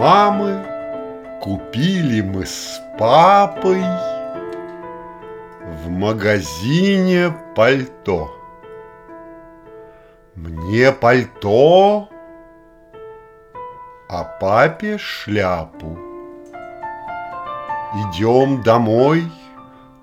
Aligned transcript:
мамы 0.00 0.64
Купили 1.42 2.22
мы 2.22 2.46
с 2.46 2.80
папой 2.98 3.82
В 5.60 5.90
магазине 5.90 7.34
пальто. 7.54 8.30
Мне 10.34 10.92
пальто, 10.92 12.08
а 14.08 14.24
папе 14.24 14.96
шляпу. 14.98 15.98
Идем 18.00 18.62
домой 18.62 19.30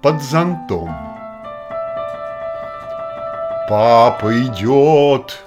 под 0.02 0.22
зонтом. 0.22 0.96
Папа 3.70 4.32
идет, 4.42 5.44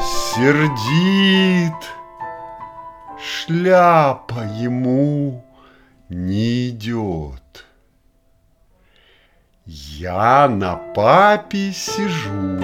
сердит, 0.00 1.93
Шляпа 3.46 4.42
ему 4.56 5.44
не 6.08 6.70
идет. 6.70 7.66
Я 9.66 10.48
на 10.48 10.76
папе 10.76 11.70
сижу, 11.72 12.58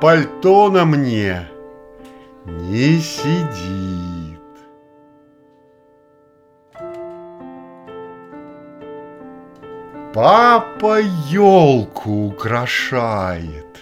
Пальто 0.00 0.70
на 0.70 0.84
мне 0.84 1.48
не 2.44 3.00
сидит. 3.00 4.38
Папа 10.14 11.00
елку 11.00 12.28
украшает, 12.28 13.78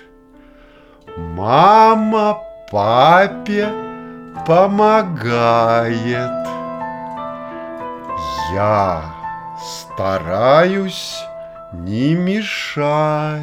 Мама 1.15 2.39
папе 2.71 3.86
помогает. 4.47 6.31
Я 8.55 9.03
стараюсь 9.61 11.17
не 11.73 12.15
мешать. 12.15 13.41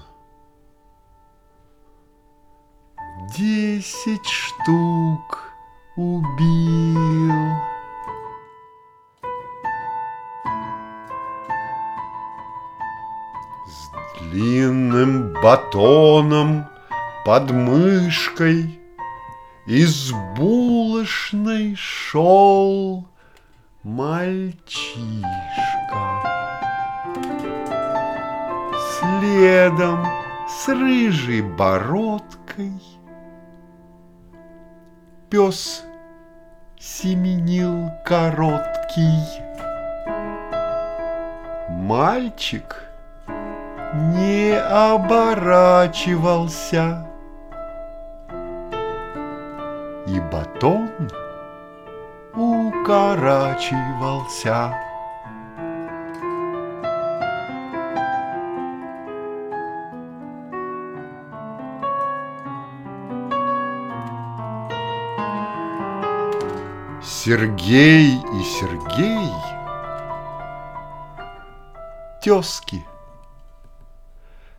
Десять 3.36 4.24
штук 4.24 5.52
убил. 5.96 7.34
С 13.66 14.20
длинным 14.20 15.32
батоном 15.42 16.70
под 17.24 17.50
мышкой 17.50 18.78
Из 19.66 20.12
булочной 20.36 21.74
шел 21.76 23.06
мальчишка. 23.82 25.24
Следом 28.98 30.06
с 30.48 30.68
рыжей 30.68 31.42
бородкой 31.42 32.80
Пес 35.28 35.84
семенил 36.78 37.90
короткий. 38.04 39.20
Мальчик 41.68 42.84
не 43.92 44.58
оборачивался 44.58 47.09
укорачивался. 52.90 54.74
Сергей 67.02 68.16
и 68.16 68.42
Сергей. 68.42 69.30
Тезки 72.22 72.84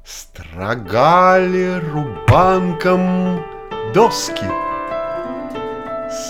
Строгали 0.04 1.80
рубанком 1.92 3.44
доски 3.94 4.71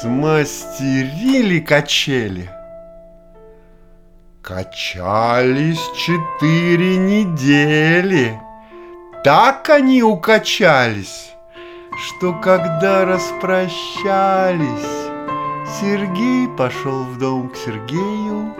Смастерили 0.02 1.60
качели 1.60 2.50
Качались 4.42 5.80
четыре 5.96 6.98
недели 6.98 8.42
Так 9.24 9.70
они 9.70 10.02
укачались 10.02 11.34
Что 11.96 12.34
когда 12.34 13.06
распрощались 13.06 14.62
Сергей 15.80 16.48
пошел 16.50 17.04
в 17.04 17.20
дом 17.20 17.50
к 17.50 17.56
Сергею, 17.56 18.54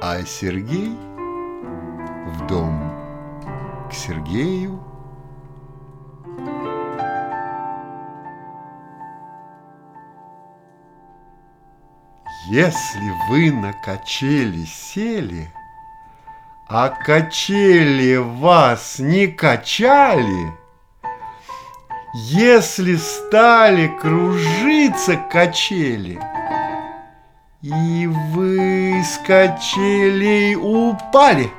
а 0.00 0.22
Сергей 0.26 0.98
в 2.26 2.46
дом 2.46 2.92
к 3.88 3.92
Сергею. 3.92 4.93
Если 12.54 13.12
вы 13.28 13.50
на 13.50 13.72
качели 13.72 14.64
сели, 14.64 15.50
а 16.68 16.88
качели 16.88 18.14
вас 18.14 19.00
не 19.00 19.26
качали– 19.26 20.52
если 22.14 22.94
стали 22.94 23.88
кружиться 24.00 25.16
качели, 25.16 26.20
и 27.60 28.06
вы 28.06 29.02
с 29.04 29.18
качелей 29.26 30.54
упали, 30.54 31.50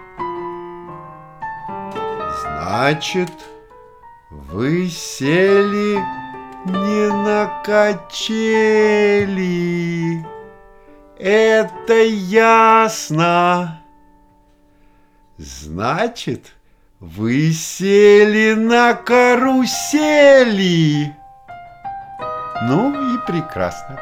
значит, 2.40 3.34
вы 4.32 4.88
сели 4.88 6.02
не 6.64 7.12
на 7.12 7.62
качели. 7.66 8.56
Это 11.18 11.94
ясно. 12.04 13.82
Значит, 15.38 16.54
вы 17.00 17.52
сели 17.52 18.54
на 18.54 18.94
карусели. 18.96 19.56
Ну 22.64 23.16
и 23.16 23.18
прекрасно. 23.26 24.00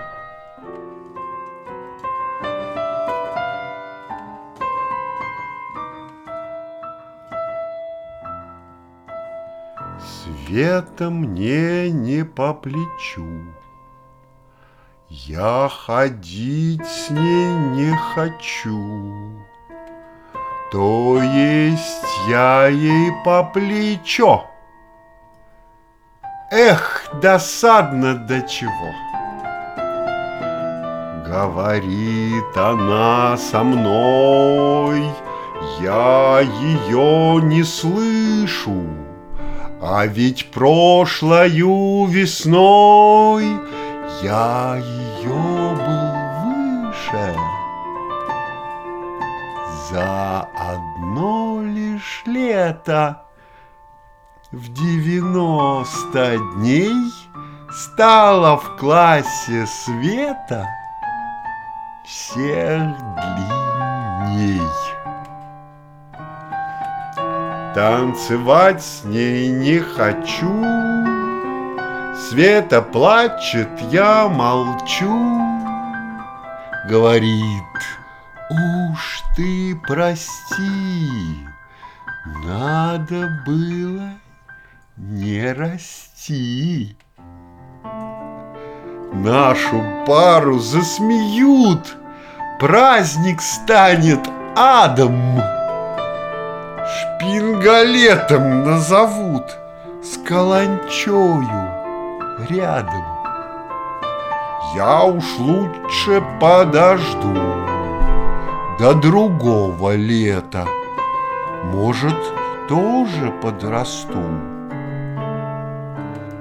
Света 9.99 11.09
мне 11.09 11.91
не 11.91 12.23
по 12.25 12.53
плечу. 12.53 13.53
Я 15.15 15.69
ходить 15.69 16.83
с 16.87 17.11
ней 17.11 17.53
не 17.75 17.95
хочу. 18.15 19.45
То 20.71 21.21
есть 21.21 22.07
я 22.27 22.65
ей 22.65 23.11
по 23.23 23.43
плечо. 23.43 24.47
Эх, 26.49 27.05
досадно 27.21 28.15
до 28.15 28.41
чего. 28.41 28.91
Говорит 31.27 32.57
она 32.57 33.37
со 33.37 33.63
мной, 33.63 35.05
я 35.79 36.39
ее 36.39 37.39
не 37.43 37.61
слышу, 37.61 38.87
А 39.79 40.07
ведь 40.07 40.49
прошлою 40.49 42.05
весной 42.05 43.59
я 44.23 44.77
ее 44.77 45.75
был 45.85 46.13
выше. 46.45 47.35
За 49.91 50.47
одно 50.55 51.61
лишь 51.61 52.23
лето 52.25 53.25
в 54.51 54.71
девяносто 54.71 56.37
дней 56.55 56.95
стало 57.69 58.57
в 58.57 58.77
классе 58.77 59.67
света 59.67 60.69
всех 62.05 62.95
длинней. 63.17 64.61
Танцевать 67.75 68.83
с 68.83 69.03
ней 69.03 69.49
не 69.49 69.79
хочу, 69.79 70.92
Света 72.15 72.83
плачет, 72.83 73.69
я 73.91 74.27
молчу. 74.27 75.41
Говорит, 76.87 77.63
уж 78.51 79.23
ты 79.35 79.75
прости, 79.87 81.09
Надо 82.45 83.29
было 83.47 84.11
не 84.95 85.51
расти. 85.53 86.95
Нашу 89.11 89.83
пару 90.05 90.59
засмеют, 90.59 91.97
Праздник 92.59 93.41
станет 93.41 94.21
адом. 94.55 95.41
Шпингалетом 96.85 98.63
назовут 98.63 99.57
С 100.03 100.17
каланчою 100.27 101.72
рядом. 102.49 103.03
Я 104.75 105.03
уж 105.03 105.37
лучше 105.37 106.23
подожду 106.39 107.35
До 108.79 108.93
другого 108.95 109.95
лета. 109.95 110.65
Может, 111.65 112.17
тоже 112.67 113.31
подрасту. 113.41 114.19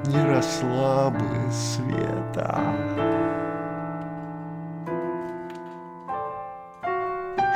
Не 0.06 0.24
росла 0.24 1.10
бы 1.10 1.52
света. 1.52 2.60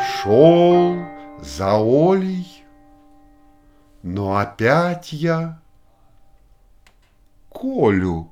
Шел 0.04 0.96
за 1.40 1.76
Олей, 1.76 2.64
но 4.02 4.37
опять 4.37 5.12
я 5.12 5.58
Колю 7.50 8.28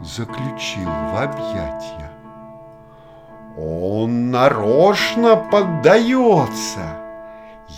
заключил 0.00 0.88
в 0.88 1.22
объятья. 1.22 2.10
Он 3.56 4.30
нарочно 4.30 5.36
поддается, 5.36 6.96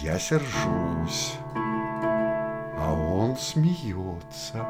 я 0.03 0.19
сержусь, 0.19 1.39
а 1.55 2.93
он 2.93 3.37
смеется. 3.37 4.67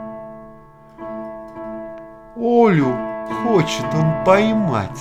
Олю 2.37 2.95
хочет 3.45 3.87
он 3.93 4.25
поймать, 4.25 5.01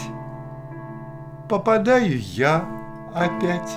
попадаю 1.47 2.19
я 2.19 2.65
опять. 3.13 3.71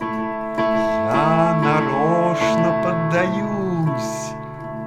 Я 0.00 1.60
нарочно 1.62 2.82
поддаюсь, 2.84 4.34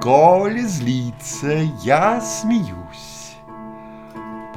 Коли 0.00 0.62
злится, 0.62 1.52
я 1.82 2.20
смеюсь. 2.20 2.87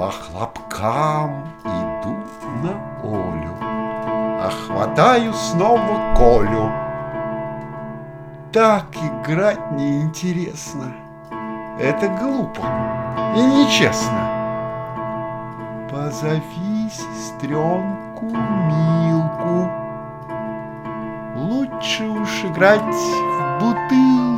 По 0.01 0.09
хлопкам 0.09 1.43
иду 1.63 2.15
на 2.63 2.71
Олю, 3.03 3.53
А 3.61 4.49
хватаю 4.49 5.31
снова 5.31 6.15
Колю. 6.17 6.71
Так 8.51 8.85
играть 8.95 9.71
неинтересно, 9.73 10.91
Это 11.79 12.07
глупо 12.19 12.63
и 13.35 13.41
нечестно. 13.41 14.27
Позови 15.91 16.89
сестренку 16.89 18.25
Милку, 18.25 19.69
Лучше 21.35 22.07
уж 22.07 22.45
играть 22.45 22.81
в 22.81 23.59
бутылку. 23.59 24.30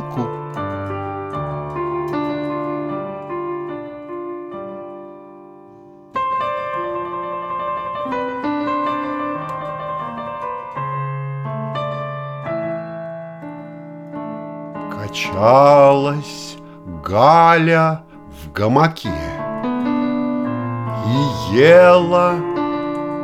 Качалась 15.44 16.56
Галя 17.04 18.00
в 18.30 18.50
гамаке 18.52 19.12
И 21.06 21.54
ела 21.54 22.36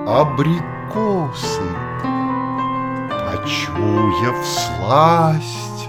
абрикосы 0.06 1.62
Почуяв 3.08 4.36
сласть 4.44 5.88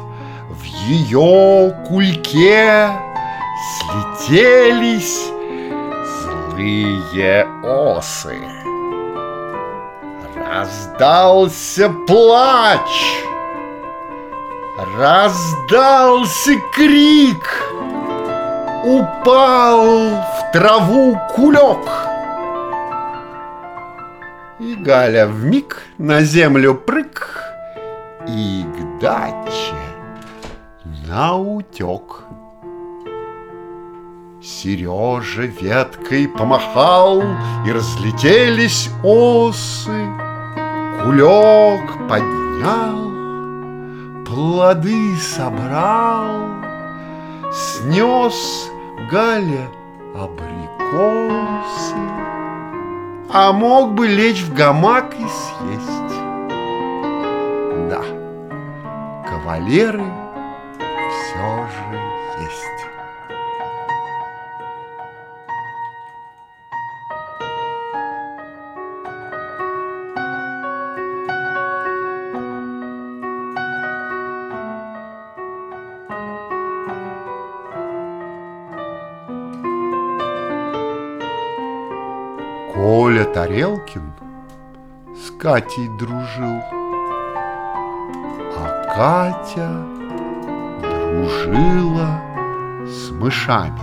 в 0.50 0.64
ее 0.64 1.76
кульке 1.86 2.92
Слетелись 4.24 5.28
злые 6.24 7.46
осы. 7.62 8.38
Раздался 10.38 11.90
плач 12.08 13.21
Раздался 15.02 16.58
крик. 16.76 17.44
Упал 18.84 20.12
в 20.12 20.52
траву 20.54 21.18
кулек. 21.34 21.90
И 24.60 24.76
Галя 24.76 25.26
в 25.26 25.44
миг 25.44 25.82
на 25.98 26.22
землю 26.22 26.76
прыг 26.76 27.42
И 28.28 28.64
к 28.64 29.02
даче 29.02 29.82
наутек 31.08 32.22
Сережа 34.40 35.46
веткой 35.46 36.28
помахал 36.28 37.24
И 37.66 37.72
разлетелись 37.72 38.92
осы. 39.04 40.06
Кулек 41.04 42.08
поднял 42.08 43.11
плоды 44.32 45.18
собрал, 45.18 46.30
Снес 47.52 48.70
Галя 49.12 49.68
абрикосы, 50.16 51.96
А 53.34 53.52
мог 53.52 53.94
бы 53.94 54.08
лечь 54.08 54.44
в 54.44 54.54
гамак 54.54 55.14
и 55.16 55.26
съесть. 55.28 56.16
Да, 57.90 58.02
кавалеры 59.28 60.06
Тарелкин 83.34 84.14
с 85.16 85.32
Катей 85.40 85.88
дружил, 85.98 86.62
а 88.58 88.84
Катя 88.94 89.70
дружила 90.82 92.20
с 92.86 93.10
мышами. 93.12 93.80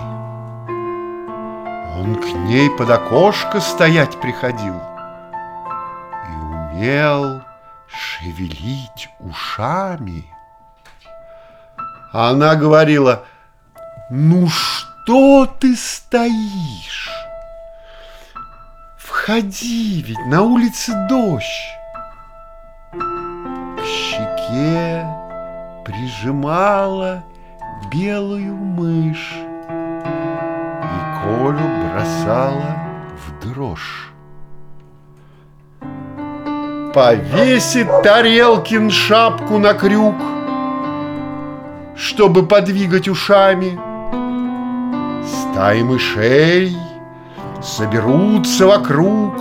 Он 1.99 2.17
к 2.17 2.26
ней 2.47 2.69
под 2.76 2.90
окошко 2.90 3.61
стоять 3.61 4.21
приходил 4.21 4.76
и 6.28 6.33
умел 6.43 7.40
шевелить 7.87 9.09
ушами. 9.19 10.26
Она 12.12 12.55
говорила, 12.55 13.25
ну 14.11 14.47
что 14.49 15.47
ты 15.59 15.75
стоишь? 15.75 16.88
Входи, 19.29 20.03
ведь 20.07 20.25
на 20.25 20.41
улице 20.41 20.95
дождь. 21.07 21.45
К 22.93 23.85
щеке 23.85 25.07
прижимала 25.85 27.23
белую 27.93 28.57
мышь, 28.57 29.35
И 29.37 30.99
Колю 31.21 31.61
бросала 31.93 32.79
в 33.19 33.47
дрожь. 33.47 34.11
Повесит 36.95 37.89
Тарелкин 38.03 38.91
шапку 38.91 39.59
на 39.59 39.75
крюк, 39.75 40.17
Чтобы 41.95 42.47
подвигать 42.47 43.09
ушами. 43.09 43.79
Стаи 45.23 45.83
мышей 45.83 46.75
соберутся 47.69 48.67
вокруг, 48.67 49.35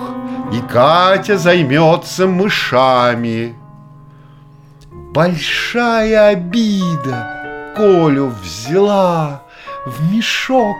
И 0.51 0.61
Катя 0.61 1.37
займется 1.37 2.27
мышами. 2.27 3.55
Большая 5.13 6.29
обида 6.29 7.73
Колю 7.75 8.31
взяла, 8.41 9.41
В 9.85 10.13
мешок 10.13 10.77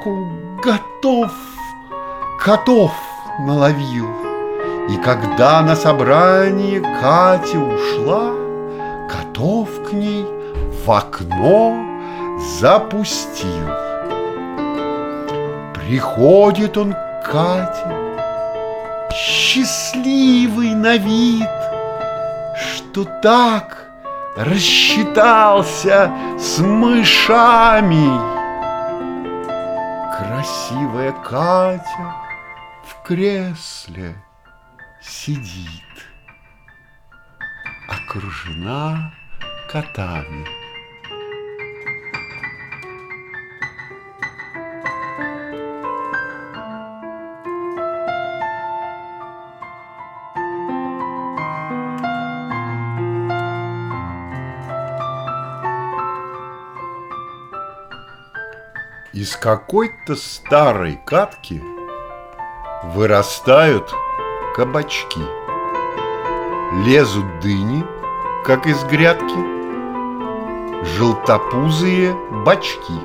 готов, 0.64 1.32
котов 2.40 2.94
наловил. 3.40 4.08
И 4.90 4.96
когда 4.98 5.62
на 5.62 5.76
собрание 5.76 6.82
Катя 7.02 7.60
ушла, 7.60 8.32
Котов 9.10 9.70
к 9.90 9.94
ней 9.94 10.26
в 10.86 10.92
окно 10.92 11.76
запустил. 12.60 13.68
Приходит 15.74 16.78
он 16.78 16.94
к 17.28 17.32
Кате, 17.32 19.12
счастливый 19.14 20.74
на 20.74 20.98
вид, 20.98 21.48
Что 22.56 23.04
так 23.22 23.86
рассчитался 24.36 26.12
с 26.40 26.60
мышами. 26.60 28.10
Красивая 30.18 31.12
Катя 31.12 32.16
в 32.86 33.04
кресле 33.06 34.16
сидит, 35.02 35.84
окружена 37.90 39.12
котами. 39.70 40.67
Из 59.28 59.36
какой-то 59.36 60.16
старой 60.16 60.98
катки 61.04 61.62
вырастают 62.96 63.94
кабачки. 64.56 65.20
Лезут 66.86 67.26
дыни, 67.42 67.84
как 68.46 68.66
из 68.68 68.82
грядки, 68.86 69.36
желтопузые 70.96 72.16
бачки. 72.46 73.02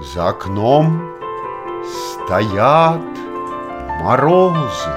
За 0.00 0.30
окном 0.30 1.12
стоят 1.84 3.00
морозы, 4.02 4.90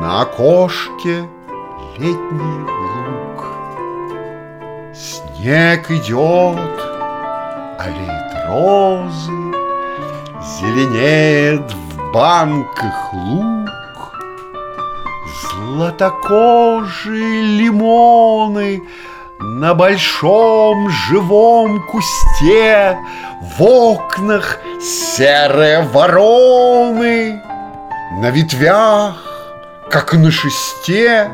на 0.00 0.22
окошке 0.22 1.28
летний 1.98 2.60
луг. 3.10 3.44
Снег 4.94 5.90
идет, 5.90 6.85
аллеет 7.86 8.32
розы, 8.48 9.32
Зеленеет 10.60 11.72
в 11.72 12.12
банках 12.12 13.12
лук, 13.12 13.66
Златокожие 15.52 17.42
лимоны 17.58 18.82
На 19.38 19.74
большом 19.74 20.88
живом 20.90 21.82
кусте 21.86 22.98
В 23.58 23.62
окнах 23.62 24.58
серые 24.80 25.82
вороны 25.82 27.42
На 28.20 28.30
ветвях, 28.30 29.16
как 29.90 30.14
на 30.14 30.30
шесте, 30.30 31.30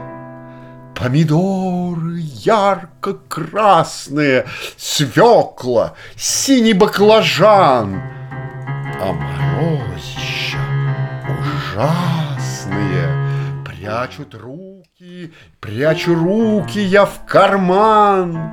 Помидоры 0.95 2.21
ярко-красные, 2.21 4.45
свекла, 4.77 5.95
синий 6.17 6.75
баклажан, 6.75 8.03
а 9.01 9.13
морозища 9.13 10.59
ужасные. 11.75 13.09
Прячут 13.65 14.35
руки, 14.35 15.33
прячу 15.61 16.15
руки 16.15 16.79
я 16.79 17.07
в 17.07 17.25
карман. 17.27 18.53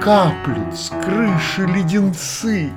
Каплют 0.00 0.76
с 0.76 0.90
крыши 1.02 1.66
леденцы, 1.66 2.70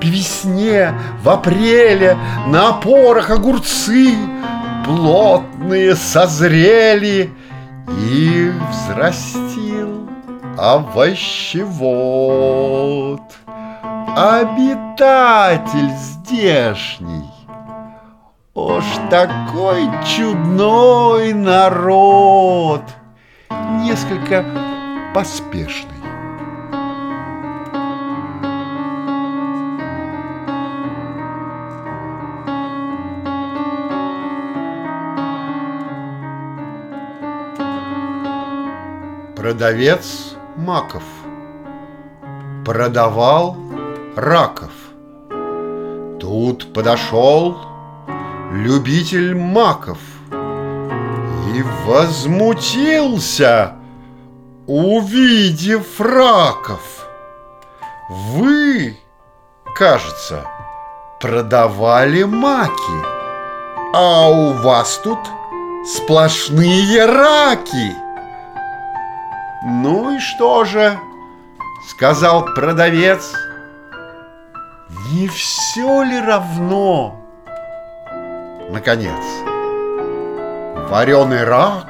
По 0.00 0.06
весне, 0.06 0.94
в 1.22 1.28
апреле 1.28 2.16
на 2.46 2.68
опорах 2.68 3.30
огурцы 3.30 4.16
Плотные 4.84 5.96
созрели, 5.96 7.32
и 7.88 8.52
взрастил 8.70 10.08
овощевод. 10.58 11.74
Обитатель 14.16 15.90
здешний 15.96 17.34
Уж 18.54 18.84
такой 19.10 19.90
чудной 20.06 21.32
народ. 21.32 22.82
Несколько 23.82 24.44
поспешный 25.12 25.93
Продавец 39.44 40.34
маков. 40.56 41.02
Продавал 42.64 43.58
раков. 44.16 44.70
Тут 46.18 46.72
подошел 46.72 47.58
любитель 48.52 49.34
маков 49.34 49.98
И 51.54 51.62
возмутился, 51.84 53.74
увидев 54.66 56.00
раков. 56.00 57.06
Вы, 58.08 58.96
кажется, 59.74 60.46
продавали 61.20 62.22
маки 62.22 63.04
А 63.92 64.26
у 64.26 64.54
вас 64.54 64.98
тут 65.04 65.18
сплошные 65.84 67.04
раки 67.04 68.03
«Ну 69.64 70.16
и 70.16 70.18
что 70.18 70.64
же?»— 70.64 70.98
сказал 71.88 72.44
продавец. 72.54 73.32
«Не 75.10 75.28
все 75.28 76.02
ли 76.02 76.20
равно?» 76.20 77.24
Наконец, 78.70 79.24
вареный 80.90 81.44
рак 81.44 81.86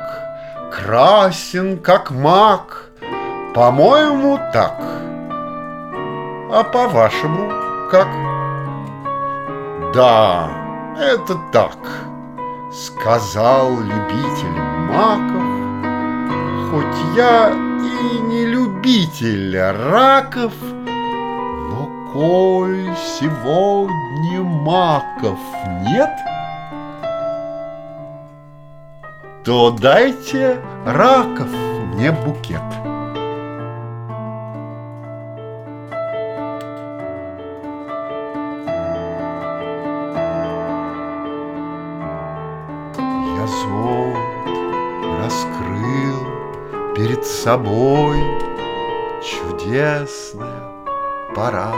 красен, 0.70 1.78
как 1.78 2.10
мак, 2.10 2.90
По-моему, 3.54 4.38
так. 4.52 4.74
А 6.52 6.64
по-вашему, 6.64 7.50
как? 7.90 8.08
Да, 9.94 10.50
это 10.98 11.38
так, 11.52 11.78
сказал 12.72 13.78
любитель 13.78 14.60
маков, 14.90 15.53
хоть 16.74 17.16
я 17.16 17.50
и 17.50 18.18
не 18.18 18.46
любитель 18.46 19.56
раков, 19.56 20.52
но 20.60 22.10
коль 22.12 22.90
сегодня 23.16 24.42
маков 24.42 25.38
нет, 25.82 26.10
то 29.44 29.70
дайте 29.70 30.60
раков 30.84 31.48
мне 31.92 32.10
букет. 32.10 32.83
Собой 47.44 48.16
чудес. 49.20 50.32
чудесная 50.32 50.62
пора. 51.34 51.74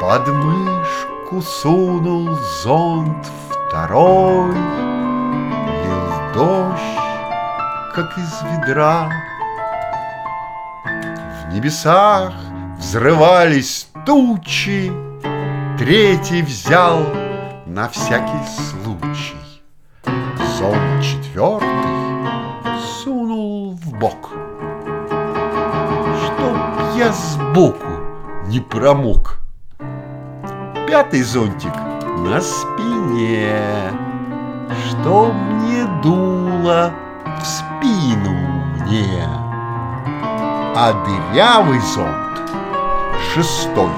Под 0.00 0.28
мышку 0.28 1.42
сунул 1.42 2.38
зонт 2.62 3.26
второй, 3.50 4.54
Лил 5.82 6.34
дождь, 6.34 7.00
как 7.92 8.16
из 8.16 8.42
ведра. 8.42 9.10
В 10.84 11.52
небесах 11.52 12.32
взрывались 12.78 13.88
тучи, 14.06 14.92
Третий 15.78 16.42
взял 16.42 17.00
на 17.66 17.88
всякий 17.88 18.46
случай. 18.70 19.36
Зонт 20.58 21.19
я 27.60 27.66
сбоку 27.66 27.86
не 28.46 28.60
промок. 28.60 29.38
Пятый 30.86 31.22
зонтик 31.22 31.74
на 32.18 32.40
спине, 32.40 33.92
Чтоб 34.88 35.32
не 35.62 35.84
дуло 36.02 36.92
в 37.40 37.46
спину 37.46 38.30
мне. 38.30 39.26
А 40.76 40.92
дырявый 41.04 41.80
зонт, 41.80 42.50
шестой, 43.32 43.90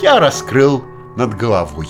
Я 0.00 0.18
раскрыл 0.18 0.82
над 1.16 1.34
головой. 1.34 1.88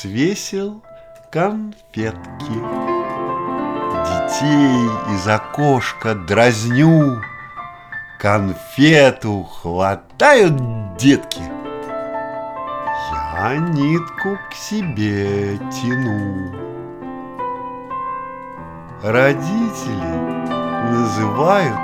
Свесил 0.00 0.82
конфетки. 1.30 2.56
Детей 4.06 4.88
из 5.14 5.28
окошка 5.28 6.14
дразню, 6.14 7.20
Конфету 8.18 9.44
хватают 9.44 10.96
детки. 10.96 11.42
Я 13.34 13.56
нитку 13.56 14.38
к 14.50 14.54
себе 14.54 15.58
тяну. 15.70 16.54
Родители 19.02 20.16
называют 20.92 21.78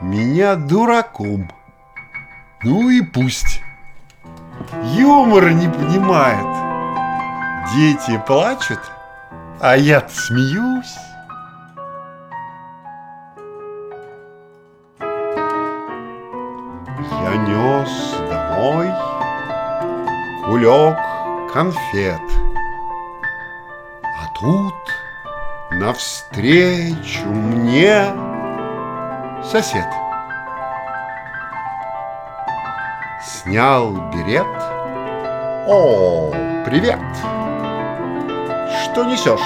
меня 0.00 0.54
дураком. 0.54 1.50
Ну 2.62 2.88
и 2.88 3.02
пусть. 3.02 3.62
Юмор 4.96 5.50
не 5.50 5.68
понимает. 5.68 6.57
Дети 7.74 8.16
плачут, 8.26 8.80
а 9.60 9.76
я 9.76 10.00
смеюсь. 10.08 10.96
Я 17.10 17.36
нес 17.46 18.14
домой 18.30 18.88
кулек 20.46 20.98
конфет. 21.52 22.22
А 24.02 24.38
тут 24.40 24.74
навстречу 25.72 27.26
мне 27.26 28.06
сосед. 29.44 29.88
Снял 33.22 33.92
берет. 34.10 34.46
О, 35.68 36.30
привет! 36.64 36.98
Что 38.98 39.04
несешь? 39.04 39.40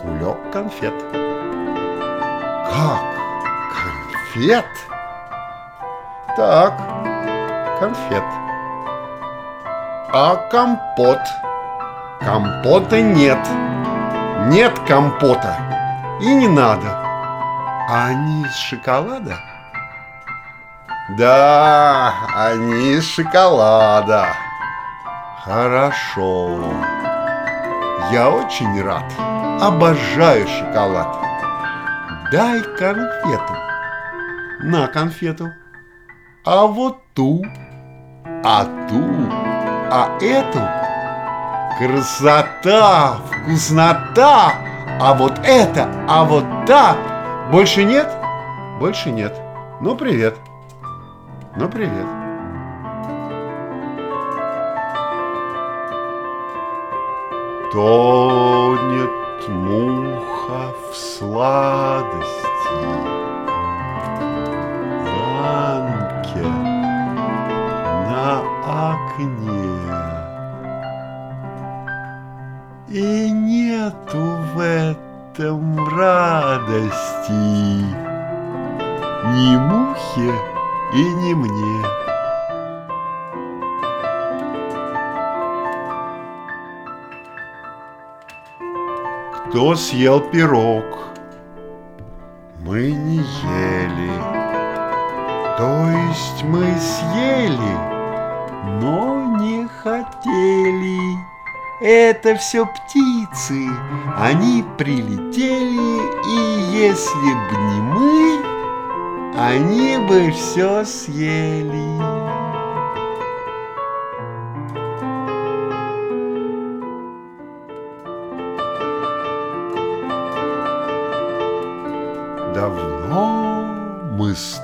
Кулек 0.00 0.52
конфет. 0.52 0.94
Как? 2.70 3.02
Конфет? 3.74 4.64
Так, 6.36 6.78
конфет. 7.80 8.22
А 10.12 10.36
компот? 10.52 11.18
Компота 12.20 13.00
нет. 13.00 13.44
Нет 14.52 14.78
компота. 14.86 15.56
И 16.20 16.32
не 16.32 16.46
надо. 16.46 16.86
А 17.90 18.06
они 18.10 18.44
из 18.44 18.54
шоколада? 18.54 19.36
Да, 21.18 22.14
они 22.36 22.92
из 22.92 23.04
шоколада. 23.04 24.28
Хорошо. 25.44 26.60
Я 28.12 28.30
очень 28.30 28.80
рад. 28.82 29.12
Обожаю 29.60 30.46
шоколад. 30.46 31.16
Дай 32.30 32.62
конфету. 32.62 33.56
На 34.62 34.86
конфету. 34.86 35.50
А 36.44 36.66
вот 36.66 36.98
ту, 37.14 37.44
а 38.44 38.64
ту, 38.88 39.02
а 39.90 40.16
эту. 40.20 40.60
Красота, 41.78 43.16
вкуснота. 43.26 44.52
А 45.00 45.14
вот 45.14 45.40
это, 45.42 45.88
а 46.08 46.24
вот 46.24 46.44
та. 46.66 46.96
Больше 47.50 47.82
нет? 47.82 48.08
Больше 48.78 49.10
нет. 49.10 49.34
Ну, 49.80 49.96
привет. 49.96 50.36
Ну, 51.56 51.68
привет. 51.68 52.15
Тонет 57.72 59.48
муха 59.48 60.72
в 60.90 60.94
сладости 60.94 62.36
Ланке 65.40 66.46
на 68.08 68.42
окне 68.92 69.46
И 72.88 73.30
нету 73.30 74.24
в 74.54 74.60
этом 74.60 75.88
радости 75.88 77.32
Ни 79.34 79.56
мухе, 79.56 80.32
и 80.94 81.14
не 81.14 81.34
мне. 81.34 81.84
Кто 89.56 89.74
съел 89.74 90.20
пирог? 90.20 90.84
Мы 92.60 92.92
не 92.92 93.16
ели. 93.16 94.12
То 95.56 95.88
есть 96.10 96.44
мы 96.44 96.62
съели, 96.78 97.76
но 98.82 99.34
не 99.38 99.66
хотели. 99.82 101.00
Это 101.80 102.36
все 102.36 102.66
птицы, 102.66 103.70
они 104.18 104.62
прилетели, 104.76 106.02
и 106.26 106.38
если 106.76 107.32
б 107.32 107.56
не 107.56 107.80
мы, 107.80 108.44
они 109.38 109.96
бы 110.06 110.32
все 110.32 110.84
съели. 110.84 112.25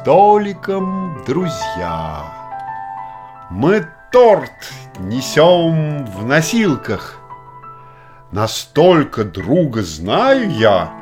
Мы 0.02 0.04
с 0.04 0.04
Толиком 0.04 1.22
друзья. 1.26 2.24
Мы 3.50 3.86
торт 4.10 4.50
несем 4.98 6.04
в 6.06 6.24
носилках. 6.24 7.18
Настолько 8.30 9.24
друга 9.24 9.82
знаю 9.82 10.50
я, 10.50 10.92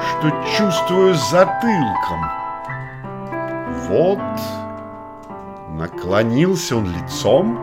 что 0.00 0.30
чувствую 0.56 1.14
затылком. 1.14 2.30
Вот 3.88 4.18
наклонился 5.70 6.76
он 6.76 6.86
лицом 6.86 7.58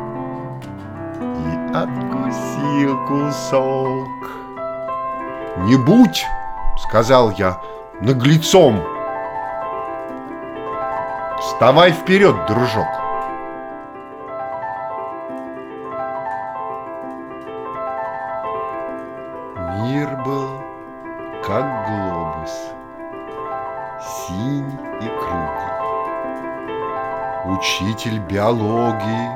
и 1.22 1.76
откусил 1.76 3.06
кусок. 3.08 4.30
«Не 5.66 5.78
будь!»— 5.78 6.26
сказал 6.88 7.32
я 7.32 7.60
наглецом. 8.02 8.99
«Вставай 11.60 11.92
вперед, 11.92 12.46
дружок!» 12.48 12.88
Мир 19.82 20.08
был 20.24 20.48
как 21.46 21.66
глобус, 21.86 22.72
синий 24.00 24.80
и 25.02 25.08
круглый. 25.20 25.80
учитель 27.58 28.20
биологии, 28.20 29.30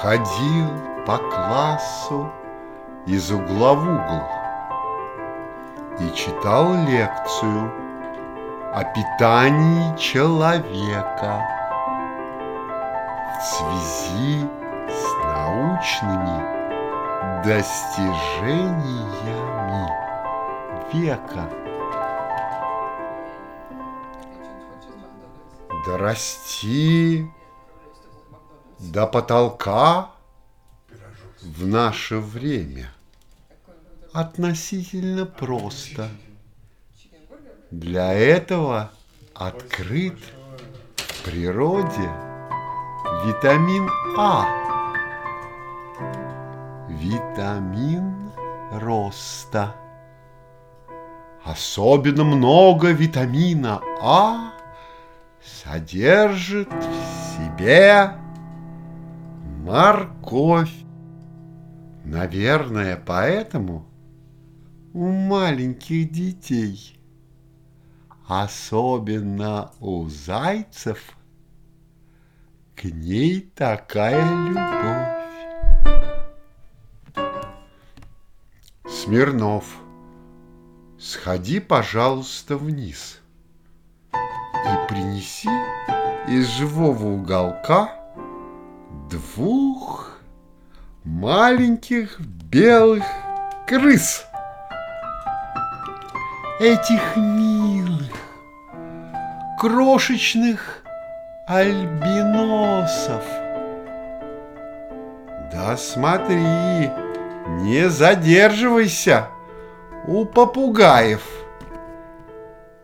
ходил 0.00 0.68
по 1.06 1.18
классу 1.18 2.28
из 3.06 3.30
угла 3.30 3.74
в 3.74 3.84
угол 3.84 4.22
и 6.00 6.12
читал 6.12 6.74
лекцию 6.74 7.81
о 8.72 8.84
питании 8.84 9.96
человека 9.98 11.46
в 13.38 13.44
связи 13.44 14.48
с 14.88 15.14
научными 15.24 16.40
достижениями 17.44 19.90
века. 20.90 21.50
Дорасти 25.84 27.30
до 28.78 29.06
потолка 29.06 30.12
в 31.42 31.66
наше 31.66 32.16
время 32.16 32.90
относительно 34.14 35.26
просто. 35.26 36.08
Для 37.72 38.12
этого 38.12 38.90
открыт 39.32 40.18
в 40.94 41.24
природе 41.24 42.10
витамин 43.24 43.88
А. 44.18 44.46
Витамин 46.90 48.30
роста. 48.72 49.74
Особенно 51.46 52.24
много 52.24 52.90
витамина 52.90 53.80
А 54.02 54.52
содержит 55.42 56.68
в 56.70 57.38
себе 57.38 58.12
морковь. 59.64 60.74
Наверное, 62.04 63.02
поэтому 63.02 63.86
у 64.92 65.08
маленьких 65.08 66.12
детей, 66.12 67.01
особенно 68.40 69.72
у 69.80 70.08
зайцев, 70.08 70.98
к 72.74 72.84
ней 72.84 73.40
такая 73.54 74.24
любовь. 74.48 75.12
Смирнов, 78.88 79.64
сходи, 80.98 81.60
пожалуйста, 81.60 82.56
вниз 82.56 83.20
и 84.14 84.88
принеси 84.88 85.50
из 86.28 86.46
живого 86.48 87.06
уголка 87.06 87.94
двух 89.10 90.18
маленьких 91.04 92.18
белых 92.20 93.04
крыс. 93.66 94.24
Этих 96.60 97.16
милых, 97.16 97.81
крошечных 99.62 100.82
альбиносов. 101.46 103.22
Да 105.52 105.76
смотри, 105.76 106.90
не 107.60 107.88
задерживайся 107.88 109.28
у 110.08 110.24
попугаев 110.24 111.22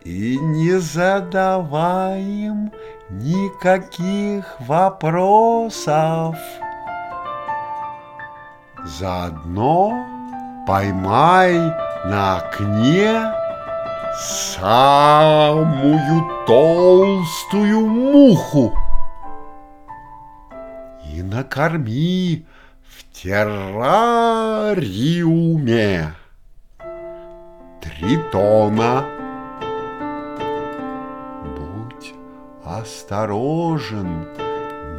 и 0.05 0.37
не 0.39 0.79
задавай 0.79 2.21
им 2.21 2.71
никаких 3.09 4.45
вопросов. 4.61 6.37
Заодно 8.85 9.91
поймай 10.65 11.59
на 12.05 12.37
окне 12.37 13.38
самую 14.19 14.85
толстую 16.45 17.87
муху. 17.87 18.73
И 21.05 21.21
накорми 21.23 22.45
в 22.83 23.03
террариуме. 23.13 24.75
Тритона. 27.81 29.05
Будь 31.55 32.13
осторожен, 32.65 34.27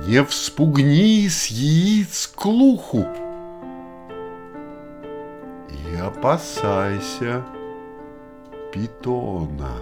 не 0.06 0.24
вспугни 0.24 1.28
с 1.28 1.48
яиц 1.48 2.26
клуху 2.26 3.06
и 5.68 5.96
опасайся 5.96 7.44
питона. 8.72 9.76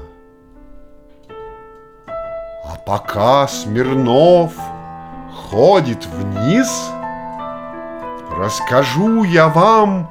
А 2.64 2.76
пока 2.86 3.48
Смирнов 3.48 4.52
ходит 5.50 6.06
вниз, 6.06 6.90
расскажу 8.36 9.24
я 9.24 9.48
вам 9.48 10.10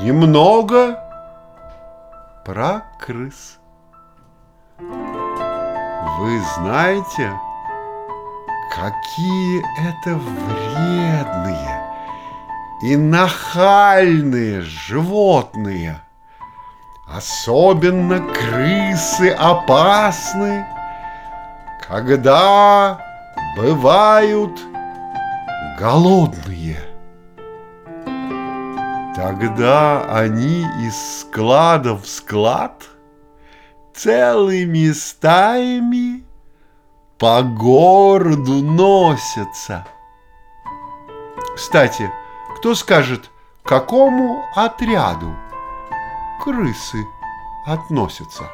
немного 0.00 0.98
про 2.44 2.82
крыс. 2.98 3.58
Вы 4.78 6.40
знаете, 6.56 7.32
какие 8.70 9.62
это 9.90 10.14
вредные 10.16 11.92
и 12.82 12.96
нахальные 12.96 14.62
животные– 14.62 16.00
Особенно 17.14 18.20
крысы 18.32 19.28
опасны, 19.32 20.66
когда 21.86 22.98
бывают 23.54 24.58
голодные. 25.78 26.80
Тогда 29.14 30.06
они 30.10 30.62
из 30.80 31.20
склада 31.20 31.96
в 31.96 32.06
склад 32.06 32.82
целыми 33.92 34.90
стаями 34.92 36.24
по 37.18 37.42
городу 37.42 38.62
носятся. 38.62 39.84
Кстати, 41.56 42.10
кто 42.56 42.74
скажет, 42.74 43.30
какому 43.64 44.46
отряду 44.56 45.36
крысы 46.42 47.06
относятся. 47.66 48.44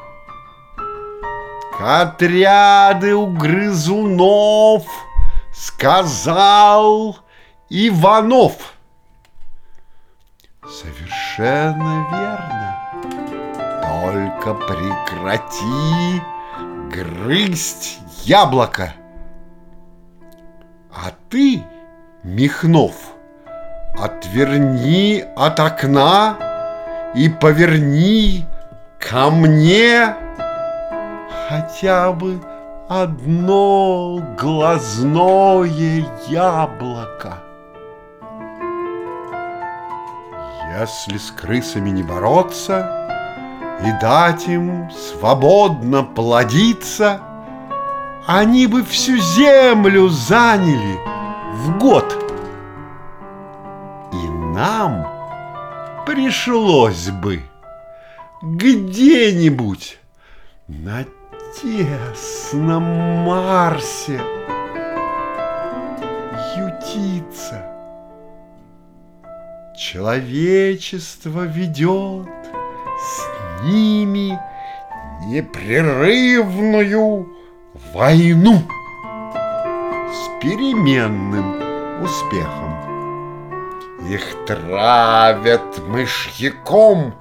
К 1.72 2.02
отряды 2.02 3.14
у 3.14 3.28
грызунов 3.28 4.84
сказал 5.54 7.16
Иванов. 7.70 8.74
Совершенно 10.68 12.06
верно. 12.12 12.76
Только 14.02 14.54
прекрати 14.54 16.22
грызть 16.92 18.00
яблоко. 18.24 18.92
А 20.92 21.10
ты, 21.30 21.64
Михнов, 22.22 22.94
отверни 23.98 25.24
от 25.36 25.58
окна 25.58 26.47
и 27.14 27.28
поверни 27.28 28.46
ко 28.98 29.30
мне 29.30 30.14
хотя 31.48 32.12
бы 32.12 32.40
одно 32.88 34.20
глазное 34.38 36.04
яблоко. 36.28 37.38
Если 40.78 41.16
с 41.16 41.30
крысами 41.30 41.90
не 41.90 42.02
бороться 42.02 43.08
и 43.84 43.90
дать 44.00 44.46
им 44.46 44.90
свободно 44.90 46.04
плодиться, 46.04 47.20
они 48.26 48.66
бы 48.66 48.84
всю 48.84 49.16
землю 49.16 50.08
заняли 50.08 50.98
в 51.54 51.78
год. 51.78 52.04
И 54.12 54.28
нам 54.54 55.17
пришлось 56.08 57.10
бы 57.10 57.42
где-нибудь 58.40 59.98
на 60.66 61.04
тесном 61.60 62.82
Марсе 63.26 64.18
ютиться. 66.56 67.62
Человечество 69.78 71.42
ведет 71.42 72.26
с 72.98 73.64
ними 73.64 74.38
непрерывную 75.26 77.28
войну. 77.92 78.62
переменным 80.40 82.02
успехом. 82.02 82.77
Их 84.08 84.46
травят 84.46 85.78
мышьяком, 85.86 87.14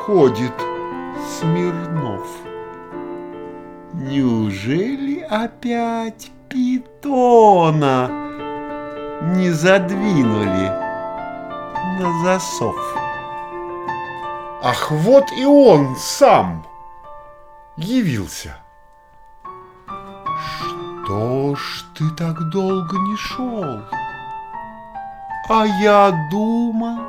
ходит 0.05 0.53
Смирнов? 1.29 2.27
Неужели 3.93 5.21
опять 5.21 6.33
питона 6.49 8.11
не 9.37 9.51
задвинули 9.51 10.73
на 12.01 12.25
засов? 12.25 12.77
Ах, 14.63 14.91
вот 14.91 15.31
и 15.39 15.45
он 15.45 15.95
сам 15.97 16.67
явился. 17.77 18.57
Что 21.05 21.55
ж 21.55 21.85
ты 21.97 22.11
так 22.11 22.51
долго 22.51 22.97
не 22.97 23.17
шел? 23.17 24.00
А 25.53 25.67
я 25.67 26.13
думал, 26.31 27.01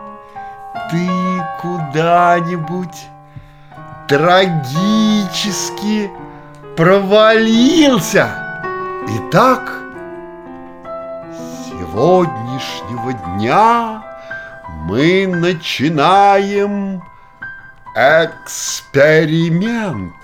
ты 0.90 1.08
куда-нибудь 1.62 3.06
трагически 4.08 6.10
провалился. 6.76 8.32
Итак, 9.08 9.72
сегодняшнего 11.70 13.14
дня 13.14 14.04
мы 14.88 15.28
начинаем 15.28 17.04
эксперимент. 17.96 20.16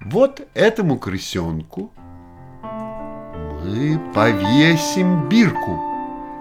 Вот 0.00 0.40
этому 0.54 0.98
крысенку 0.98 1.92
мы 3.64 3.98
повесим 4.14 5.28
бирку 5.28 5.78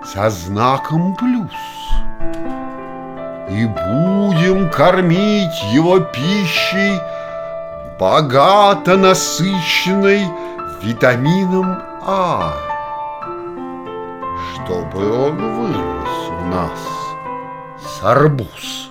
со 0.04 0.30
знаком 0.30 1.16
плюс 1.16 1.52
и 3.50 3.66
будем 3.66 4.70
кормить 4.72 5.64
его 5.72 6.00
пищей 6.00 7.00
богато 8.00 8.98
насыщенной 8.98 10.26
витамином 10.82 11.78
А, 12.04 12.54
чтобы 14.56 15.28
он 15.28 15.38
вырос 15.38 16.30
у 16.30 16.46
нас 16.48 16.80
с 17.80 18.04
арбуз 18.04 18.90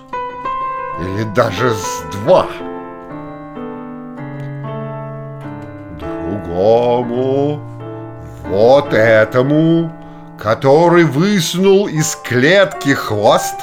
или 1.01 1.25
даже 1.35 1.75
с 1.75 2.05
два. 2.13 2.47
Другому, 5.99 7.70
вот 8.45 8.93
этому, 8.93 9.93
который 10.39 11.05
высунул 11.05 11.87
из 11.89 12.17
клетки 12.17 12.95
хвост, 12.95 13.57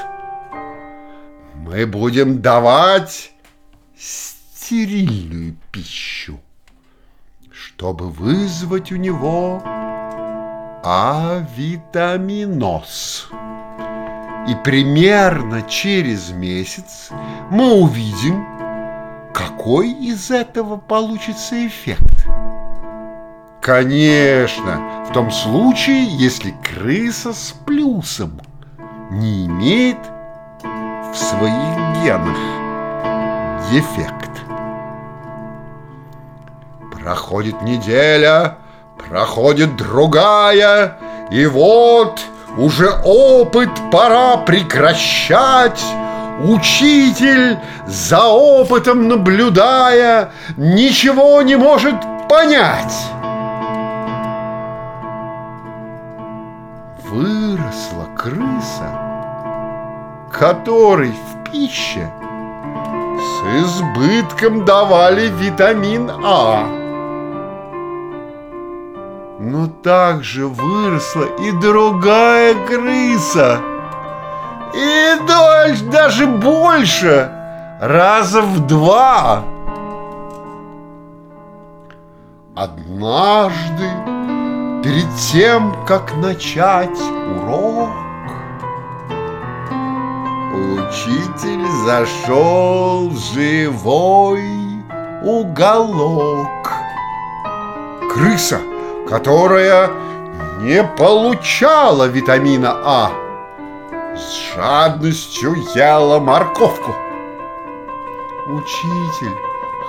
мы 1.56 1.86
будем 1.86 2.42
давать 2.42 3.32
стерильную 3.98 5.56
пищу, 5.72 6.40
чтобы 7.52 8.10
вызвать 8.10 8.92
у 8.92 8.96
него 8.96 9.62
авитаминоз. 10.84 12.38
И 14.48 14.56
примерно 14.64 15.62
через 15.64 16.30
месяц 16.30 17.10
мы 17.50 17.74
увидим, 17.74 18.46
какой 19.34 19.92
из 19.92 20.32
этого 20.32 20.78
получится 20.78 21.68
эффект. 21.68 22.26
Конечно, 23.68 25.04
в 25.10 25.12
том 25.12 25.30
случае, 25.30 26.06
если 26.06 26.52
крыса 26.52 27.34
с 27.34 27.54
плюсом 27.66 28.40
не 29.12 29.46
имеет 29.46 29.98
в 30.64 31.14
своих 31.14 32.02
генах 32.02 32.38
дефект. 33.70 34.32
Проходит 36.98 37.62
неделя, 37.62 38.56
проходит 39.06 39.76
другая, 39.76 40.98
и 41.30 41.46
вот 41.46 42.22
уже 42.58 42.90
опыт 43.04 43.72
пора 43.92 44.38
прекращать. 44.38 45.84
Учитель, 46.42 47.58
за 47.86 48.28
опытом 48.28 49.10
наблюдая, 49.10 50.32
ничего 50.56 51.42
не 51.42 51.58
может 51.58 51.96
понять. 52.30 52.94
Выросла 57.48 58.08
крыса, 58.18 58.92
которой 60.34 61.12
в 61.12 61.50
пище 61.50 62.12
с 63.18 63.64
избытком 63.64 64.66
давали 64.66 65.30
витамин 65.30 66.12
А. 66.26 66.66
Но 69.40 69.68
также 69.82 70.48
выросла 70.48 71.24
и 71.40 71.52
другая 71.62 72.54
крыса. 72.66 73.62
И 74.76 75.26
дальше 75.26 75.86
даже 75.86 76.28
больше, 76.28 77.32
раза 77.80 78.42
в 78.42 78.68
два. 78.68 79.44
Однажды, 82.56 84.17
перед 84.88 85.16
тем, 85.18 85.76
как 85.86 86.16
начать 86.16 86.98
урок, 86.98 87.90
Учитель 90.54 91.68
зашел 91.86 93.10
в 93.10 93.18
живой 93.34 94.42
уголок. 95.22 96.72
Крыса, 98.14 98.62
которая 99.10 99.90
не 100.62 100.82
получала 100.98 102.06
витамина 102.06 102.78
А, 102.84 103.12
с 104.16 104.56
жадностью 104.56 105.56
ела 105.76 106.20
морковку. 106.20 106.96
Учитель 108.48 109.36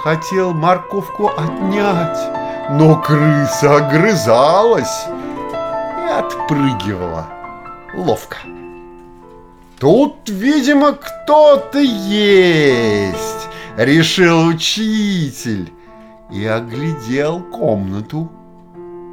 хотел 0.03 0.53
морковку 0.53 1.29
отнять, 1.29 2.38
но 2.71 2.97
крыса 3.01 3.77
огрызалась 3.77 5.07
и 5.09 6.11
отпрыгивала 6.11 7.27
ловко. 7.95 8.37
Тут, 9.81 10.29
видимо, 10.29 10.93
кто-то 10.93 11.79
есть, 11.79 13.49
решил 13.77 14.47
учитель 14.47 15.73
и 16.31 16.45
оглядел 16.45 17.41
комнату. 17.41 18.31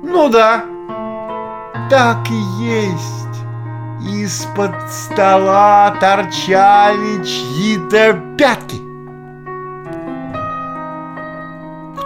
Ну 0.03 0.29
да, 0.29 0.65
так 1.89 2.27
и 2.29 2.63
есть. 2.63 3.25
Из-под 4.11 4.91
стола 4.91 5.95
торчали 5.99 7.23
чьи-то 7.23 8.13
пятки. 8.37 8.84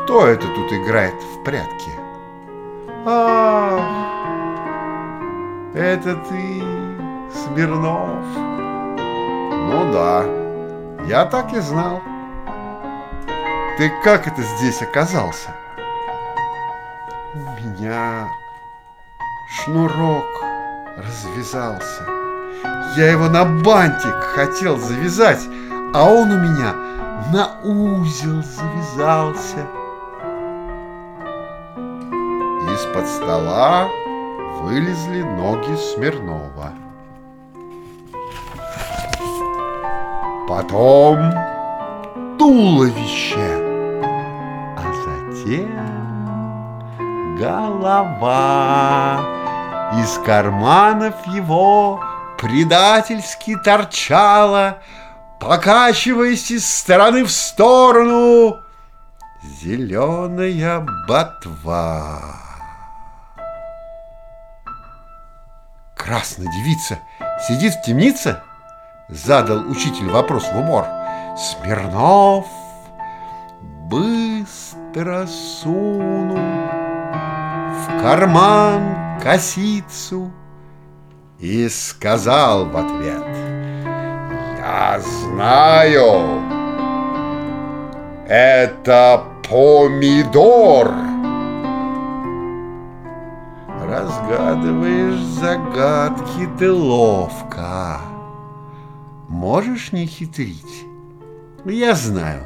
Кто 0.10 0.26
это 0.26 0.48
тут 0.48 0.74
играет 0.74 1.13
в 1.13 1.43
прятки? 1.43 1.91
Ах, 3.06 3.84
это 5.76 6.15
ты, 6.15 6.63
Смирнов. 7.32 8.26
Ну 8.98 9.93
да, 9.93 10.26
я 11.06 11.26
так 11.26 11.54
и 11.54 11.60
знал. 11.60 12.02
Ты 13.78 13.91
как 14.04 14.26
это 14.26 14.41
здесь 14.41 14.82
оказался? 14.82 15.56
У 17.36 17.38
меня 17.62 18.30
шнурок 19.48 20.26
развязался. 20.98 22.04
Я 22.98 23.12
его 23.12 23.30
на 23.30 23.45
бантик 23.45 24.24
хотел 24.24 24.80
завязать, 24.80 25.48
а 25.93 26.04
он 26.10 26.32
у 26.32 26.39
меня 26.39 26.74
на 27.32 27.60
узел 27.62 28.41
завязался. 28.41 29.79
Из-под 32.80 33.08
стола 33.10 33.89
вылезли 34.62 35.22
ноги 35.22 35.76
Смирнова. 35.76 36.72
Потом 40.48 41.34
туловище, 42.38 43.50
а 44.78 44.94
затем 45.04 45.76
голова. 47.38 49.26
Из 50.02 50.18
карманов 50.26 51.15
его 51.28 52.00
предательски 52.38 53.58
торчала, 53.58 54.78
покачиваясь 55.42 56.50
из 56.50 56.65
стороны 56.65 57.26
в 57.26 57.32
сторону, 57.32 58.62
зеленая 59.62 60.88
ботва. 61.10 62.48
Красная 65.99 66.47
девица 66.47 66.99
сидит 67.45 67.73
в 67.73 67.81
темнице? 67.81 68.41
Задал 69.09 69.69
учитель 69.69 70.09
вопрос 70.09 70.45
в 70.45 70.57
умор. 70.57 70.85
Смирнов 71.38 72.47
быстро 73.62 75.27
сунул 75.27 76.38
в 76.38 78.01
карман 78.01 79.19
косицу 79.21 80.31
и 81.38 81.67
сказал 81.67 82.65
в 82.65 82.77
ответ 82.77 83.25
«Я 84.57 85.01
знаю, 85.01 86.41
это 88.27 89.23
помидор!» 89.47 91.09
Разгадываешь 94.30 95.20
загадки 95.20 96.48
ты 96.60 96.72
ловко. 96.72 98.00
Можешь 99.28 99.92
не 99.92 100.06
хитрить? 100.06 100.86
Я 101.65 101.96
знаю, 101.96 102.46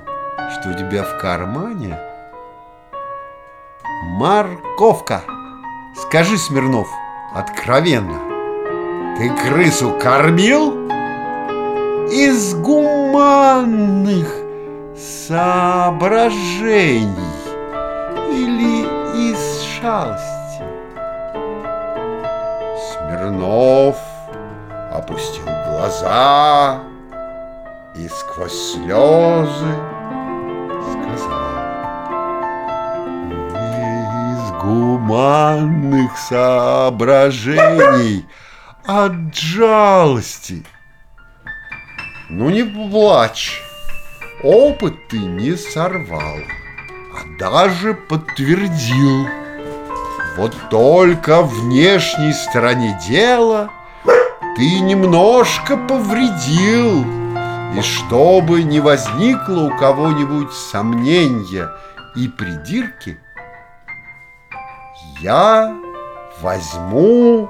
что 0.51 0.69
у 0.69 0.73
тебя 0.73 1.03
в 1.03 1.17
кармане 1.19 1.99
морковка. 4.17 5.23
Скажи, 5.95 6.37
Смирнов, 6.37 6.87
откровенно, 7.35 8.17
ты 9.17 9.29
крысу 9.29 9.91
кормил? 10.01 10.87
Из 12.09 12.55
гуманных 12.55 14.29
соображений 15.27 17.09
или 18.31 18.85
из 19.31 19.61
шалости? 19.81 20.32
Смирнов 23.13 23.97
опустил 24.91 25.45
глаза 25.45 26.81
и 27.95 28.07
сквозь 28.07 28.73
слезы 28.73 29.75
сказал 30.89 31.53
Не 33.51 34.33
из 34.33 34.51
гуманных 34.63 36.17
соображений, 36.17 38.25
от 38.85 39.35
жалости. 39.35 40.65
Ну 42.29 42.49
не 42.49 42.63
плачь, 42.63 43.61
опыт 44.41 44.95
ты 45.09 45.19
не 45.19 45.55
сорвал, 45.55 46.39
а 47.13 47.19
даже 47.37 47.93
подтвердил. 47.93 49.27
Вот 50.35 50.55
только 50.71 51.43
внешней 51.43 52.33
стороне 52.33 52.99
дела 53.07 53.69
ты 54.55 54.79
немножко 54.79 55.77
повредил. 55.77 57.05
И 57.77 57.81
чтобы 57.81 58.63
не 58.63 58.79
возникло 58.79 59.65
у 59.65 59.77
кого-нибудь 59.77 60.51
сомнения 60.53 61.69
и 62.15 62.27
придирки, 62.27 63.19
я 65.21 65.75
возьму 66.41 67.49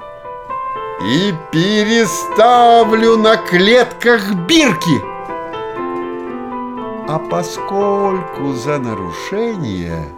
и 1.02 1.34
переставлю 1.52 3.16
на 3.16 3.36
клетках 3.36 4.32
бирки. 4.46 5.02
А 7.06 7.18
поскольку 7.18 8.52
за 8.52 8.78
нарушение 8.78 10.08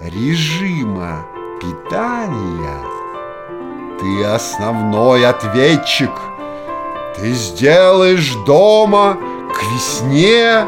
режима 0.00 1.24
питания 1.60 2.82
ты 4.00 4.24
основной 4.24 5.26
ответчик– 5.26 6.10
ты 7.18 7.32
сделаешь 7.32 8.32
дома 8.46 9.16
к 9.52 9.62
весне 9.72 10.64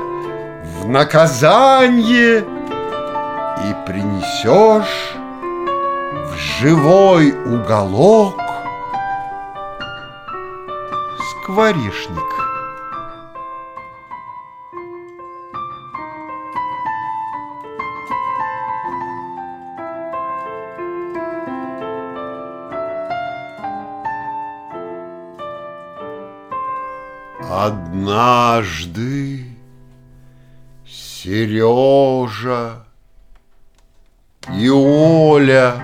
в 0.80 0.88
наказание 0.88 2.38
и 2.40 3.86
принесешь 3.86 5.14
в 6.12 6.36
живой 6.58 7.32
уголок 7.46 8.34
скворечник. 11.44 12.49
Однажды 28.00 29.44
Сережа 30.86 31.66
и 34.56 34.70
Оля 34.70 35.74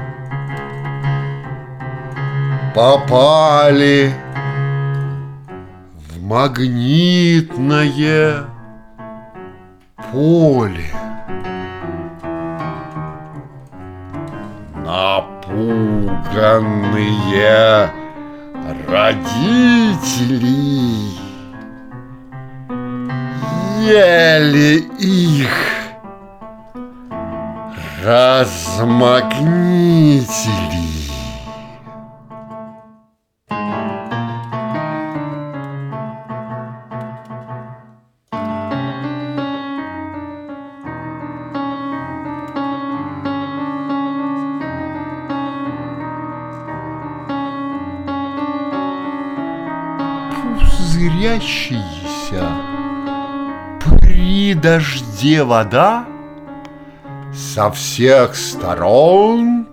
попали 2.74 4.14
в 6.08 6.22
магнитное 6.22 7.66
поле. 10.10 10.90
Напуганные 14.74 15.52
родители 18.88 19.66
съели 23.86 24.88
их, 25.00 25.56
размагнитили. 28.04 29.26
Дожде 55.26 55.42
вода? 55.42 56.04
Со 57.34 57.70
всех 57.70 58.36
сторон 58.36 59.66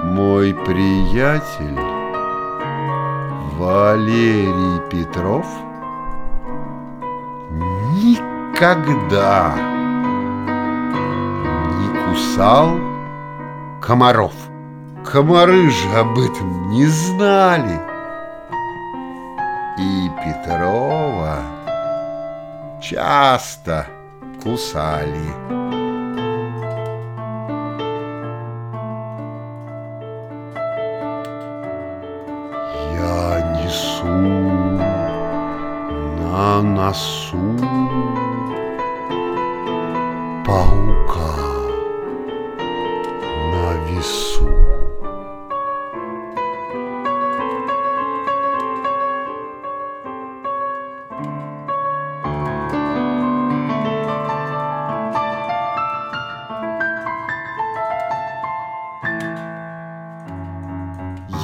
Мой 0.04 0.54
приятель 0.54 1.80
Валерий 3.56 4.80
Петров– 4.90 5.46
никогда 7.98 9.54
не 11.78 11.88
кусал 12.04 12.97
комаров. 13.88 14.34
Комары 15.02 15.70
же 15.70 15.88
об 15.96 16.18
этом 16.18 16.68
не 16.72 16.84
знали. 16.84 17.80
И 19.78 20.10
Петрова 20.22 21.38
часто 22.82 23.86
кусали. 24.42 25.32
Я 32.92 33.40
несу 33.56 34.06
на 36.20 36.60
носу 36.60 37.56
паука 40.44 40.87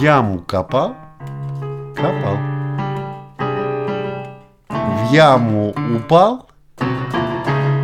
Яму 0.05 0.41
копал, 0.41 0.95
копал. 1.97 2.37
В 4.69 5.11
яму 5.11 5.73
упал, 5.97 6.47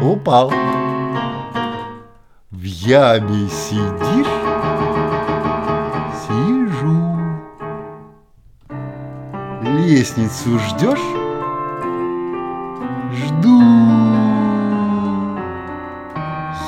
упал 0.02 0.52
в 2.50 2.62
яме 2.62 3.48
сидишь? 3.48 4.26
Сижу. 6.20 7.00
Лестницу 9.62 10.58
ждешь? 10.58 10.98
Жду. 13.14 13.62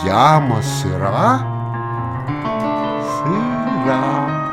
Яма 0.02 0.62
сыра? 0.62 1.40
Сыра. 3.18 4.51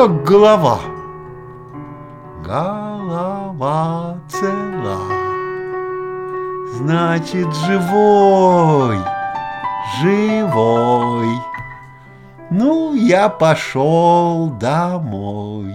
Как 0.00 0.24
голова. 0.24 0.78
Голова 2.42 4.16
цела. 4.30 4.96
Значит, 6.72 7.52
живой, 7.66 8.96
живой. 10.00 11.28
Ну, 12.50 12.94
я 12.94 13.28
пошел 13.28 14.46
домой. 14.58 15.74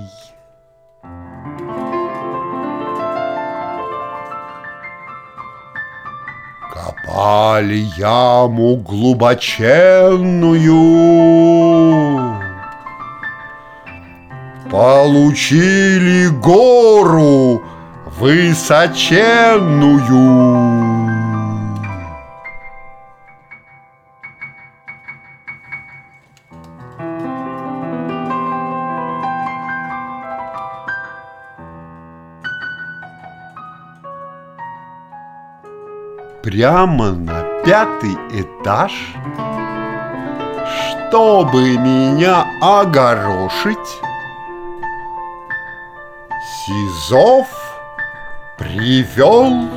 Копали 6.74 7.86
яму 7.96 8.78
глубоченную, 8.78 10.64
Получили 14.76 16.28
гору 16.28 17.64
высоченную. 18.20 19.96
прямо 36.44 37.12
на 37.12 37.44
пятый 37.66 38.16
этаж, 38.30 38.92
чтобы 41.08 41.78
меня 41.78 42.46
огорошить. 42.62 44.05
Сизов 46.66 47.48
привел 48.58 49.70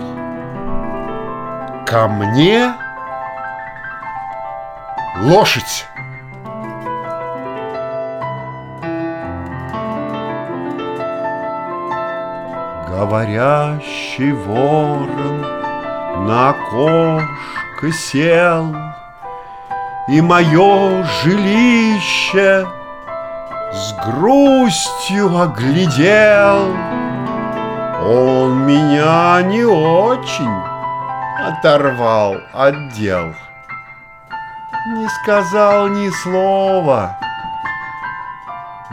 ко 1.85 2.09
мне 2.09 2.73
лошадь. 5.21 5.87
Говорящий 12.89 14.33
ворон 14.33 15.43
на 16.27 16.51
окошко 16.51 17.93
сел, 17.93 18.75
И 20.09 20.23
мое 20.23 21.05
жилище 21.23 22.67
с 23.73 23.93
грустью 24.05 25.37
оглядел. 25.39 26.75
Он 28.01 28.67
меня 28.67 29.43
не 29.43 29.65
очень 29.65 30.53
оторвал 31.47 32.37
от 32.53 32.93
дел. 32.95 33.35
Не 34.87 35.09
сказал 35.09 35.89
ни 35.89 36.09
слова, 36.23 37.19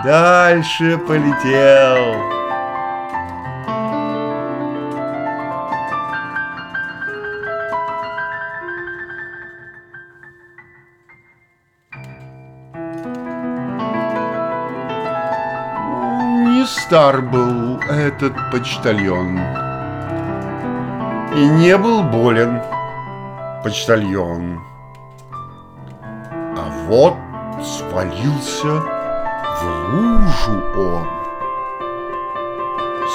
дальше 0.03 0.97
полетел. 0.97 2.44
Стар 16.85 17.19
был 17.19 17.79
этот 17.89 18.33
почтальон. 18.51 19.39
И 21.35 21.47
не 21.57 21.75
был 21.77 22.03
болен 22.03 22.61
почтальон. 23.63 24.59
А 26.31 26.85
вот 26.87 27.15
свалился 27.63 28.67
в 28.67 29.95
лужу 29.95 30.63
он. 30.77 31.07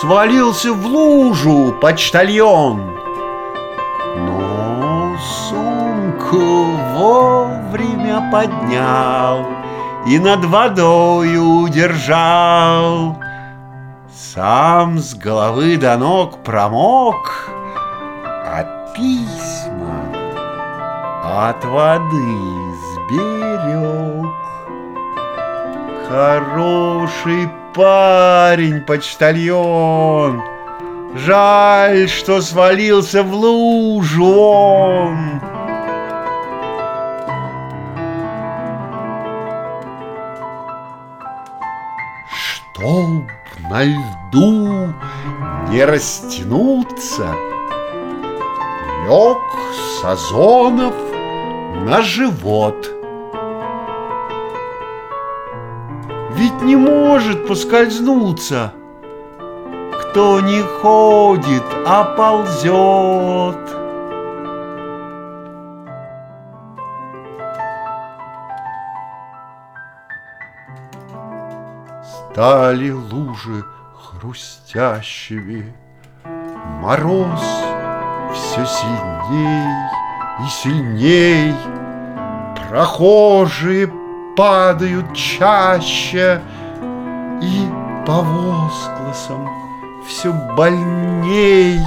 Свалился 0.00 0.72
в 0.72 0.84
лужу 0.86 1.72
почтальон. 1.80 2.98
Но 4.16 5.16
сумку 5.48 6.64
вовремя 6.96 8.28
поднял 8.32 9.46
и 10.08 10.18
над 10.18 10.44
водою 10.44 11.44
удержал. 11.60 13.19
Сам 14.34 15.00
с 15.00 15.14
головы 15.14 15.76
до 15.76 15.96
ног 15.96 16.44
промок, 16.44 17.50
письма 18.94 20.04
от 21.24 21.64
воды 21.64 22.36
сберег. 22.92 24.30
Хороший 26.08 27.50
парень, 27.74 28.82
почтальон, 28.82 30.40
Жаль, 31.16 32.08
что 32.08 32.40
свалился 32.40 33.24
в 33.24 33.34
лужу 33.34 34.26
он. 34.26 35.40
Чтоб 42.72 43.28
на 43.68 43.84
льду 44.30 44.92
не 45.68 45.84
растянуться, 45.84 47.34
Лег 49.06 49.38
Сазонов 50.00 50.94
на 51.86 52.02
живот. 52.02 52.90
Ведь 56.36 56.62
не 56.62 56.76
может 56.76 57.46
поскользнуться— 57.46 58.72
кто 60.10 60.40
не 60.40 60.60
ходит, 60.62 61.62
а 61.86 62.02
ползет. 62.16 63.56
Стали 72.32 72.90
лужи 72.90 73.64
хрустящими, 74.20 75.72
Мороз 76.80 77.42
все 78.34 78.64
сильней 78.66 79.74
и 80.40 80.48
сильней, 80.48 81.54
Прохожие 82.68 83.90
падают 84.36 85.14
чаще, 85.14 86.40
И 87.40 87.68
по 88.06 88.20
возгласам 88.20 89.48
все 90.06 90.32
больней. 90.56 91.80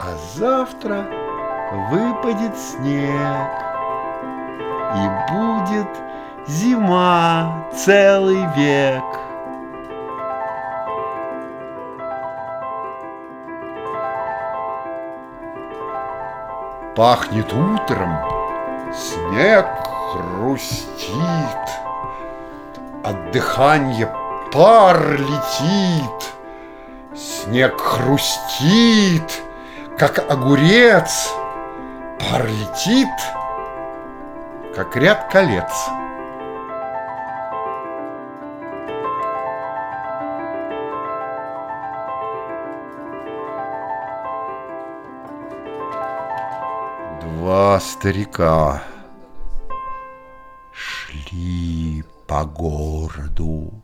А 0.00 0.16
завтра 0.34 1.06
выпадет 1.90 2.56
снег, 2.56 3.50
и 4.94 5.32
будет 5.32 5.88
зима 6.46 7.64
целый 7.74 8.46
век. 8.56 9.31
Пахнет 16.94 17.50
утром, 17.54 18.18
снег 18.92 19.66
хрустит, 20.12 21.16
От 23.02 23.30
дыхания 23.30 24.14
пар 24.52 25.12
летит. 25.12 26.34
Снег 27.16 27.80
хрустит, 27.80 29.42
как 29.98 30.18
огурец, 30.30 31.32
Пар 32.20 32.46
летит, 32.46 33.08
как 34.76 34.94
ряд 34.96 35.30
колец. 35.32 35.72
Два 47.42 47.74
старика 47.80 48.84
шли 50.72 52.04
по 52.28 52.44
городу 52.44 53.82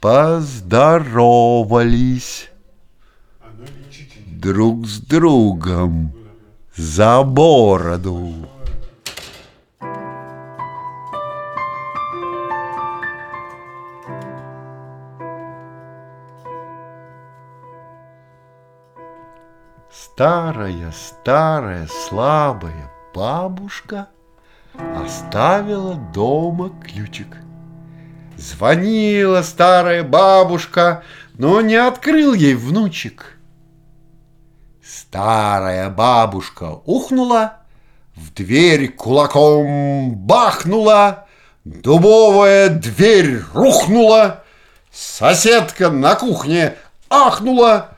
поздоровались 0.00 2.50
друг 4.28 4.86
с 4.86 5.00
другом 5.00 6.12
за 6.76 7.24
бороду. 7.24 8.32
Старая, 20.20 20.92
старая, 20.92 21.86
слабая 21.86 22.90
бабушка 23.14 24.08
оставила 24.94 25.94
дома 26.12 26.70
ключик– 26.84 27.38
Звонила 28.40 29.40
старая 29.40 30.02
бабушка, 30.02 31.02
но 31.38 31.62
не 31.62 31.76
открыл 31.76 32.34
ей 32.34 32.54
внучек. 32.54 33.38
Старая 34.82 35.88
бабушка 35.88 36.80
ухнула, 36.84 37.58
в 38.14 38.32
дверь 38.34 38.88
кулаком 38.88 40.14
бахнула, 40.16 41.28
дубовая 41.64 42.68
дверь 42.68 43.40
рухнула, 43.54 44.44
соседка 44.90 45.90
на 45.90 46.14
кухне 46.14 46.74
ахнула, 47.10 47.89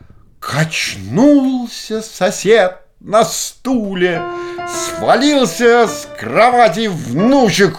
качнулся 0.42 2.02
сосед 2.02 2.80
на 3.00 3.24
стуле, 3.24 4.20
свалился 4.68 5.86
с 5.86 6.08
кровати 6.18 6.88
внучек, 6.88 7.76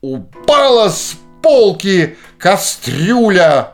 упала 0.00 0.88
с 0.88 1.16
полки 1.42 2.16
кастрюля 2.38 3.72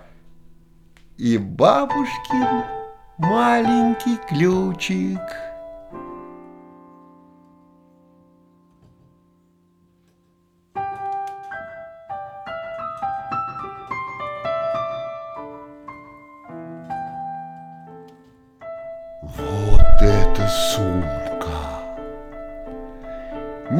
и 1.18 1.36
бабушкин 1.36 2.64
маленький 3.18 4.16
ключик. 4.28 5.45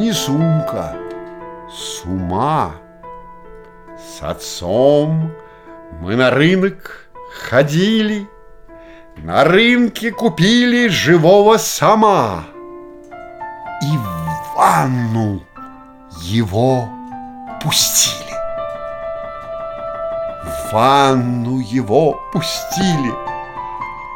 Не 0.07 0.13
сумка, 0.13 0.95
с 1.69 2.05
ума! 2.05 2.77
С 3.99 4.23
отцом 4.23 5.33
мы 6.01 6.15
на 6.15 6.31
рынок 6.31 7.09
ходили, 7.49 8.29
На 9.17 9.43
рынке 9.43 10.13
купили 10.13 10.87
живого 10.87 11.57
сама 11.57 12.45
И 13.83 13.97
в 13.97 14.57
ванну 14.57 15.43
его 16.23 16.89
пустили. 17.61 18.37
В 20.45 20.73
ванну 20.73 21.59
его 21.59 22.17
пустили, 22.33 23.13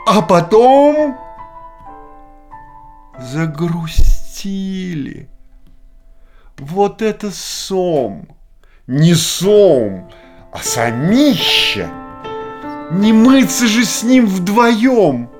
а 0.06 0.22
потом 0.22 1.18
загрустили. 3.18 5.29
Вот 6.60 7.02
это 7.02 7.30
сом! 7.30 8.28
не 8.90 9.14
сом, 9.14 10.10
а 10.52 10.58
самища. 10.58 11.88
Не 12.90 13.12
мыться 13.12 13.68
же 13.68 13.84
с 13.84 14.02
ним 14.02 14.26
вдвоем. 14.26 15.30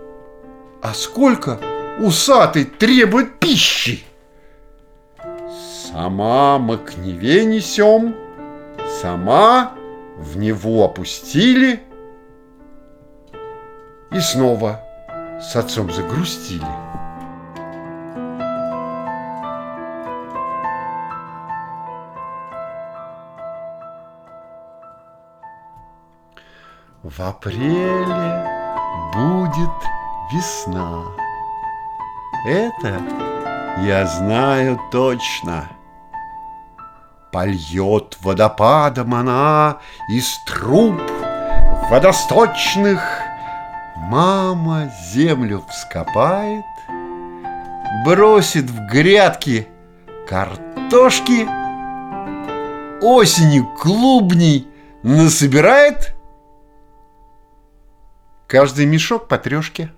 А 0.83 0.95
сколько 0.95 1.59
усатый 1.99 2.65
требует 2.65 3.41
пищи? 3.41 4.05
Сама 5.91 6.59
мы 6.59 6.79
к 6.79 6.97
Неве 6.97 7.45
несем, 7.45 8.15
сама 9.03 9.73
в 10.17 10.39
него 10.39 10.85
опустили 10.85 11.81
и 14.13 14.21
снова 14.21 14.81
с 15.43 15.57
отцом 15.57 15.93
загрустили. 15.93 16.80
В 27.03 27.21
апреле 27.21 28.47
будет 29.15 29.71
весна. 30.33 31.03
Это 32.47 33.01
я 33.83 34.07
знаю 34.07 34.79
точно. 34.93 35.69
Польет 37.33 38.19
водопадом 38.21 39.15
она 39.15 39.79
из 40.11 40.27
труб 40.47 41.01
водосточных 41.91 43.01
Мама 43.97 44.91
землю 45.13 45.65
вскопает, 45.71 46.65
бросит 48.05 48.65
в 48.65 48.87
грядки 48.87 49.69
картошки, 50.29 51.47
осенью 53.01 53.67
клубней 53.79 54.69
насобирает 55.03 56.20
каждый 58.51 58.85
мешок 58.85 59.29
по 59.29 59.39
трешке. 59.39 59.93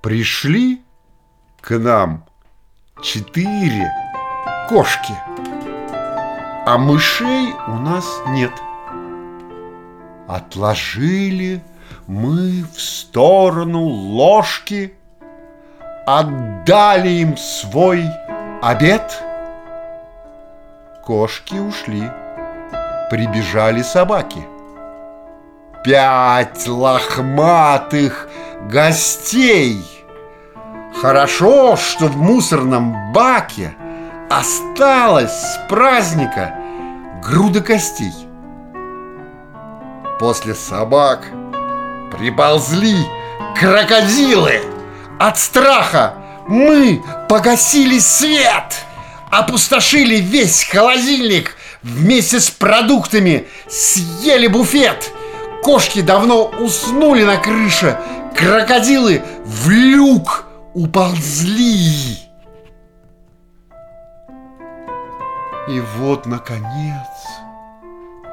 Пришли 0.00 0.82
к 1.60 1.78
нам 1.78 2.24
четыре 3.02 3.92
кошки, 4.70 5.12
а 6.66 6.78
мышей 6.78 7.52
у 7.68 7.72
нас 7.72 8.06
нет. 8.28 8.52
Отложили 10.30 11.60
мы 12.06 12.64
в 12.72 12.80
сторону 12.80 13.82
ложки, 13.82 14.94
отдали 16.06 17.08
им 17.08 17.36
свой 17.36 18.04
обед. 18.62 19.24
Кошки 21.04 21.56
ушли, 21.56 22.08
прибежали 23.10 23.82
собаки. 23.82 24.38
Пять 25.82 26.64
лохматых 26.68 28.28
гостей. 28.70 29.84
Хорошо, 31.02 31.74
что 31.74 32.06
в 32.06 32.16
мусорном 32.16 33.12
баке 33.12 33.74
осталось 34.30 35.32
с 35.32 35.66
праздника 35.68 36.54
груда 37.20 37.60
костей. 37.62 38.29
После 40.20 40.54
собак 40.54 41.28
приползли 42.12 42.94
крокодилы. 43.58 44.60
От 45.18 45.38
страха 45.38 46.14
мы 46.46 47.02
погасили 47.26 47.98
свет, 47.98 48.84
опустошили 49.30 50.16
весь 50.16 50.64
холодильник 50.64 51.56
вместе 51.82 52.38
с 52.38 52.50
продуктами, 52.50 53.46
съели 53.66 54.46
буфет. 54.46 55.10
Кошки 55.62 56.02
давно 56.02 56.48
уснули 56.48 57.22
на 57.22 57.38
крыше, 57.38 57.98
крокодилы 58.36 59.22
в 59.46 59.70
люк 59.70 60.44
уползли. 60.74 62.18
И 65.66 65.80
вот, 65.96 66.26
наконец, 66.26 67.08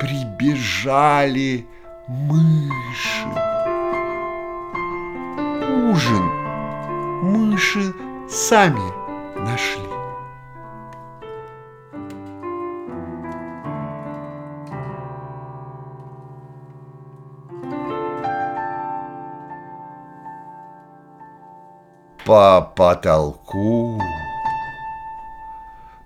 прибежали 0.02 1.66
мыши. 2.08 3.28
Ужин 5.91 6.24
мыши 7.24 7.93
сами 8.30 8.91
нашли. 9.39 9.88
по 22.26 22.74
потолку, 22.76 24.01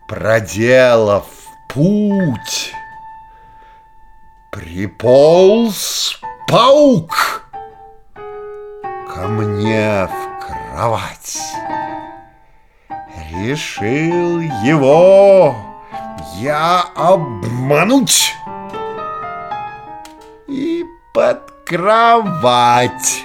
проделав 0.07 1.25
путь, 1.67 2.75
приполз 4.71 6.17
паук 6.47 7.43
ко 9.13 9.27
мне 9.27 10.07
в 10.07 10.45
кровать. 10.45 11.41
Решил 13.33 14.39
его 14.39 15.53
я 16.35 16.85
обмануть 16.95 18.33
и 20.47 20.85
под 21.13 21.51
кровать 21.65 23.23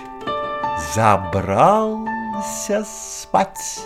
забрал 0.94 2.06
ложился 2.36 2.84
спать. 2.84 3.80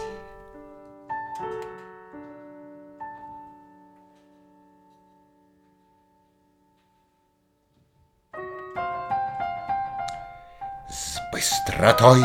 Быстротой 11.81 12.23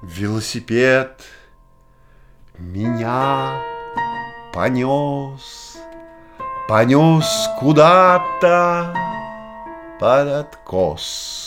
Велосипед 0.00 1.20
меня 2.56 3.60
понес, 4.54 5.76
понес 6.66 7.50
куда-то 7.58 8.94
под 10.00 10.28
откос. 10.28 11.45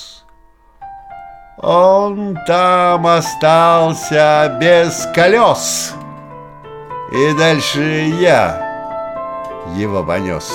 Он 1.61 2.37
там 2.47 3.05
остался 3.05 4.57
без 4.61 5.05
колес, 5.13 5.93
и 7.11 7.33
дальше 7.37 7.81
я 8.17 8.65
его 9.75 10.01
понес. 10.01 10.49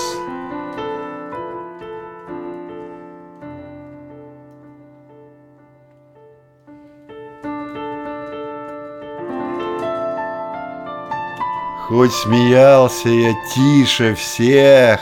Хоть 11.86 12.14
смеялся 12.14 13.10
я 13.10 13.34
тише 13.52 14.14
всех, 14.14 15.00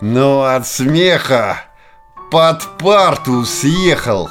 но 0.00 0.44
от 0.44 0.66
смеха 0.66 1.69
под 2.30 2.78
парту 2.78 3.44
съехал, 3.44 4.28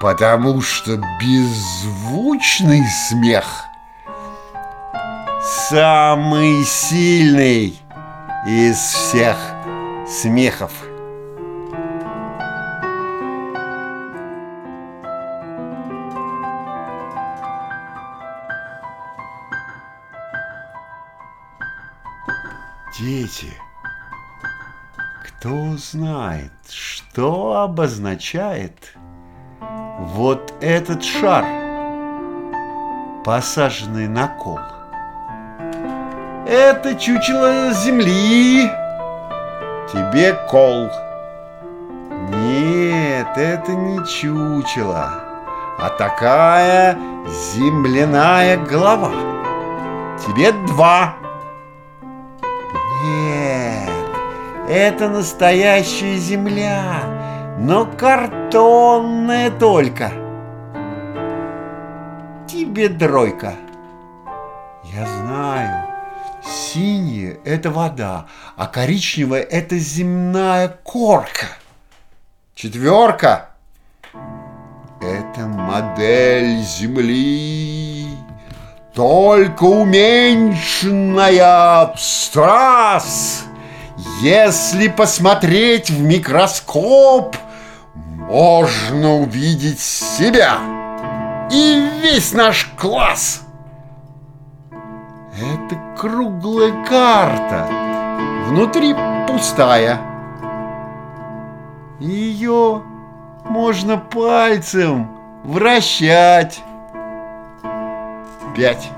потому 0.00 0.60
что 0.60 1.00
беззвучный 1.20 2.82
смех 3.08 3.46
самый 5.70 6.64
сильный 6.64 7.78
из 8.46 8.76
всех 8.76 9.36
смехов. 10.06 10.72
Дети, 22.98 23.54
кто 25.48 25.78
знает, 25.78 26.52
что 26.68 27.62
обозначает 27.62 28.94
вот 29.98 30.52
этот 30.60 31.02
шар, 31.02 31.42
посаженный 33.24 34.08
на 34.08 34.28
кол? 34.28 34.58
Это 36.46 36.94
чучело 36.96 37.72
земли, 37.72 38.70
тебе 39.90 40.34
кол. 40.50 40.90
Нет, 42.30 43.28
это 43.38 43.72
не 43.72 44.04
чучело, 44.04 45.14
а 45.78 45.88
такая 45.96 46.98
земляная 47.26 48.58
голова. 48.58 49.12
Тебе 50.18 50.52
два. 50.66 51.17
Это 54.68 55.08
настоящая 55.08 56.18
земля, 56.18 57.56
но 57.58 57.86
картонная 57.86 59.50
только. 59.50 60.12
Тебе 62.46 62.88
дройка. 62.88 63.54
Я 64.84 65.06
знаю, 65.06 65.86
синяя– 66.44 67.38
это 67.44 67.70
вода, 67.70 68.26
а 68.56 68.66
коричневая– 68.66 69.42
это 69.50 69.78
земная 69.78 70.68
корка– 70.68 71.46
Четверка. 72.60 73.50
Это 75.00 75.46
модель 75.46 76.60
Земли, 76.64 78.08
только 78.92 79.62
уменьшенная 79.62 81.82
абстрас. 81.82 83.44
Если 84.20 84.88
посмотреть 84.88 85.90
в 85.90 86.00
микроскоп, 86.00 87.36
можно 87.94 89.16
увидеть 89.16 89.80
себя 89.80 90.58
и 91.50 91.88
весь 92.00 92.32
наш 92.32 92.70
класс. 92.76 93.42
Это 94.70 95.96
круглая 95.98 96.84
карта, 96.84 97.66
внутри 98.46 98.94
пустая. 99.26 100.00
Ее 101.98 102.82
можно 103.44 103.96
пальцем 103.96 105.10
вращать. 105.44 106.60
Пять. 108.54 108.90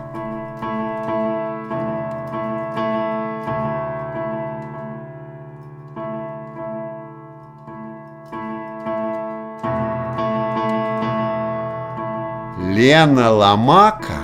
Лена 12.81 13.31
Ломака 13.31 14.23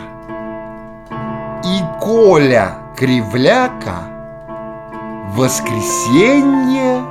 и 1.63 1.77
Коля 2.01 2.79
Кривляка 2.97 3.99
в 5.27 5.37
воскресенье 5.37 7.05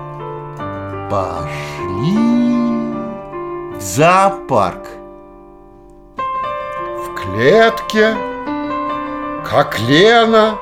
пошли 1.08 2.18
в 3.76 3.80
зоопарк. 3.80 4.88
В 6.18 7.14
клетке, 7.14 8.16
как 9.48 9.80
Лена, 9.82 10.56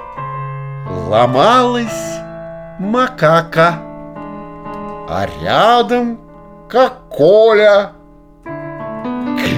ломалась 1.08 2.20
макака, 2.78 3.80
а 5.08 5.28
рядом, 5.42 6.20
как 6.68 7.08
Коля, 7.08 7.94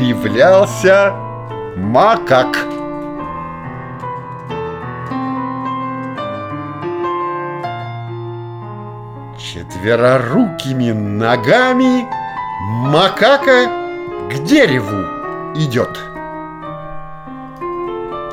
кривлялся 0.05 1.13
макак. 1.75 2.55
Четверорукими 9.37 10.91
ногами 10.91 12.05
макака 12.91 13.67
к 14.29 14.43
дереву 14.43 15.01
идет. 15.55 15.97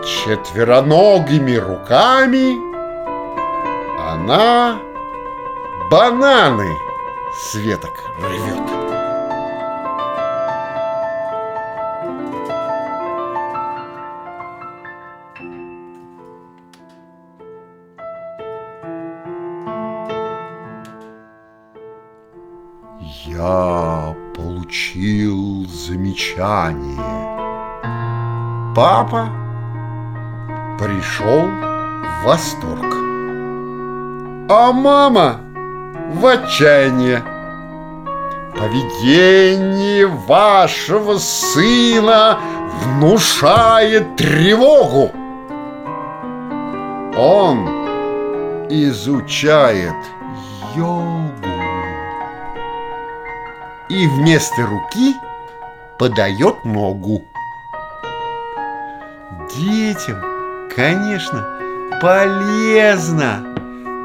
Четвероногими 0.04 1.56
руками 1.56 2.58
она 4.12 4.78
бананы 5.90 6.76
с 7.34 7.54
веток 7.54 7.94
рвет. 8.18 8.71
Я 23.42 24.14
получил 24.36 25.66
замечание. 25.66 26.96
Папа 28.72 29.30
пришел 30.78 31.48
в 31.48 32.24
восторг. 32.24 32.86
А 34.48 34.72
мама 34.72 35.40
в 36.14 36.24
отчаяние. 36.24 37.24
Поведение 38.56 40.06
вашего 40.06 41.18
сына 41.18 42.38
внушает 42.84 44.14
тревогу. 44.14 45.10
Он 47.18 47.66
изучает 48.70 49.96
йогу 50.76 51.51
и 53.92 54.06
вместо 54.06 54.66
руки 54.66 55.16
подает 55.98 56.64
ногу. 56.64 57.22
Детям, 59.54 60.18
конечно, 60.74 61.46
полезно 62.00 63.44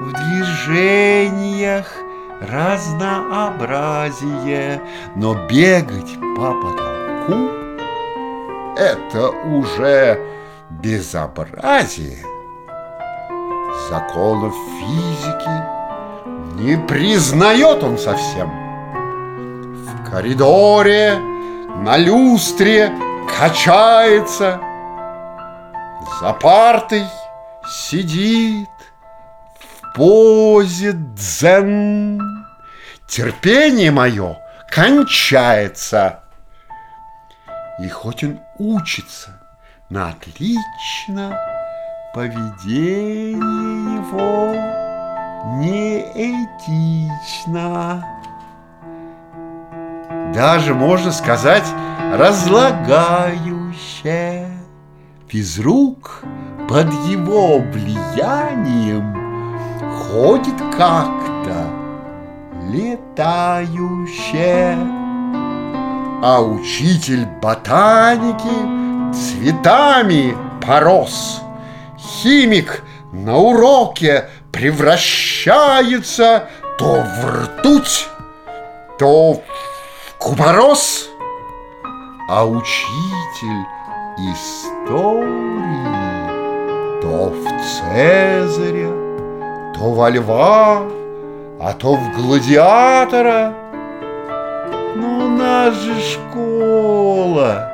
в 0.02 0.12
движениях 0.12 1.88
разнообразие, 2.42 4.82
но 5.16 5.36
бегать 5.48 6.18
по 6.36 6.52
потолку– 6.52 7.50
это 8.78 9.30
уже 9.30 10.20
безобразие. 10.70 12.18
Законов 13.90 14.54
физики 14.80 15.64
не 16.62 16.78
признает 16.88 17.84
он 17.84 17.98
совсем– 17.98 18.52
коридоре, 20.10 21.18
на 21.84 21.98
люстре 21.98 22.92
качается, 23.38 24.60
За 26.20 26.34
партой 26.34 27.06
сидит 27.70 28.70
в 29.60 29.94
позе 29.96 30.94
дзен. 30.94 32.20
Терпение 33.08 33.92
мое 33.92 34.38
кончается. 34.70 36.24
И 37.80 37.88
хоть 37.90 38.24
он 38.24 38.40
учится 38.58 39.40
на 39.90 40.10
отлично, 40.10 41.38
Поведение 42.14 43.36
его 43.98 44.56
неэтично 45.60 47.48
даже, 50.34 50.74
можно 50.74 51.12
сказать, 51.12 51.66
разлагающее. 52.14 54.48
Физрук 55.28 56.22
под 56.70 56.88
его 57.08 57.60
влиянием 57.60 59.14
ходит 60.10 60.56
как-то 60.78 61.68
летающее. 62.72 64.78
А 66.24 66.42
учитель 66.42 67.28
ботаники 67.42 69.14
цветами 69.14 70.34
порос. 70.66 71.42
Химик 71.98 72.84
на 73.12 73.38
уроке 73.38 74.30
превращается 74.52 76.48
то 76.78 77.04
в 77.04 77.26
ртуть, 77.44 78.08
то 79.00 79.34
в 79.34 79.42
Купорос, 80.20 81.10
а 82.28 82.44
учитель 82.44 83.66
истории 84.18 85.38
то 87.02 87.30
в 87.30 87.46
Цезаря, 87.62 88.90
то 89.76 89.92
во 89.92 90.10
льва, 90.10 90.82
а 91.62 91.74
то 91.74 91.94
в 91.94 92.16
гладиатора. 92.16 93.54
Ну, 94.96 95.28
у 95.28 95.30
нас 95.30 95.76
же 95.76 95.94
школа, 96.02 97.72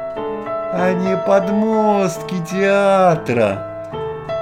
а 0.74 0.94
не 0.94 1.16
подмостки 1.26 2.36
театра. 2.52 3.70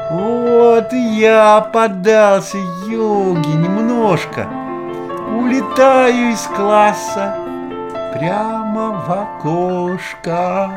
Вот 0.10 0.92
я 0.92 1.62
поддался 1.72 2.58
йоге 2.88 3.54
немножко, 3.54 4.48
улетаю 5.38 6.32
из 6.32 6.42
класса 6.48 7.41
прямо 8.14 8.92
в 8.92 9.12
окошко. 9.12 10.72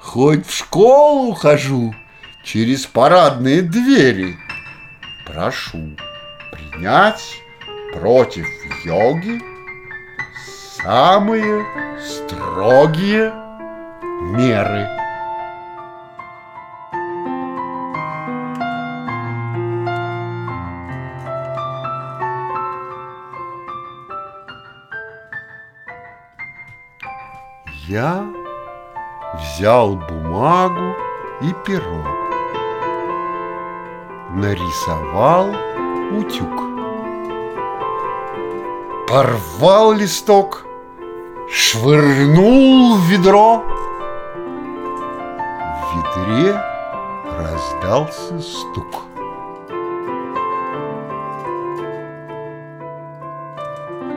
Хоть 0.00 0.46
в 0.46 0.54
школу 0.54 1.32
хожу 1.34 1.94
через 2.44 2.86
парадные 2.86 3.62
двери. 3.62 4.36
Прошу 5.26 5.96
принять 6.50 7.22
против 7.94 8.46
йоги 8.84 9.40
самые 10.82 11.64
строгие 12.00 13.32
меры. 14.34 15.01
Я 27.92 28.24
взял 29.34 29.96
бумагу 29.96 30.96
и 31.42 31.52
перо. 31.62 32.02
Нарисовал 34.30 35.48
утюг. 36.18 36.54
Порвал 39.06 39.92
листок, 39.92 40.64
швырнул 41.50 42.96
в 42.96 43.10
ведро. 43.10 43.62
В 45.76 46.16
ведре 46.16 46.58
раздался 47.38 48.40
стук. 48.40 49.02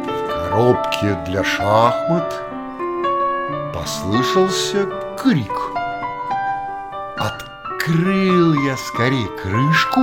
В 0.08 0.30
коробке 0.30 1.22
для 1.26 1.44
шахмат 1.44 2.55
послышался 3.76 4.86
крик. 5.22 5.52
Открыл 7.18 8.54
я 8.64 8.78
скорее 8.78 9.28
крышку 9.28 10.00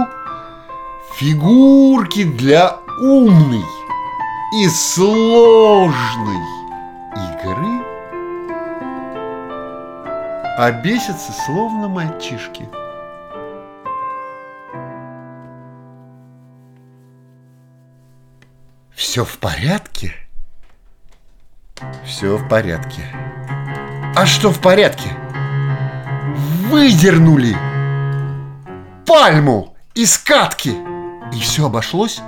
фигурки 1.15 2.25
для 2.25 2.77
умной 3.01 3.65
и 4.59 4.69
сложной 4.69 6.37
игры 7.17 7.83
обесятся 10.59 11.33
словно 11.33 11.89
мальчишки. 11.89 12.69
Все 18.95 19.25
в 19.25 19.39
порядке? 19.39 20.13
Все 22.05 22.37
в 22.37 22.47
порядке. 22.49 23.32
А 24.15 24.27
что 24.27 24.51
в 24.51 24.61
порядке? 24.61 25.09
Выдернули 26.69 27.57
пальму 29.07 29.75
из 29.95 30.19
катки. 30.19 30.75
И 31.33 31.41
все 31.41 31.67
обошлось? 31.67 32.21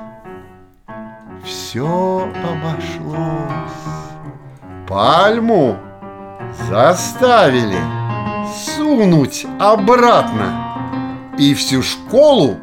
Все 1.45 2.27
обошлось. 2.43 3.19
Пальму 4.89 5.77
заставили 6.71 7.79
сунуть 8.55 9.47
обратно 9.61 11.33
и 11.39 11.53
всю 11.53 11.83
школу 11.83 12.57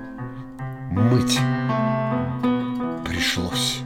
мыть 0.90 1.40
пришлось. 3.06 3.81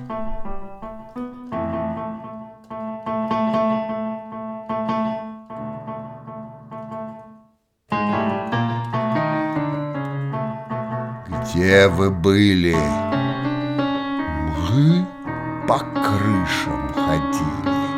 Где 11.76 11.90
вы 11.90 12.10
были? 12.10 12.74
Мы 14.70 15.06
по 15.68 15.80
крышам 15.80 16.90
ходили. 16.94 17.90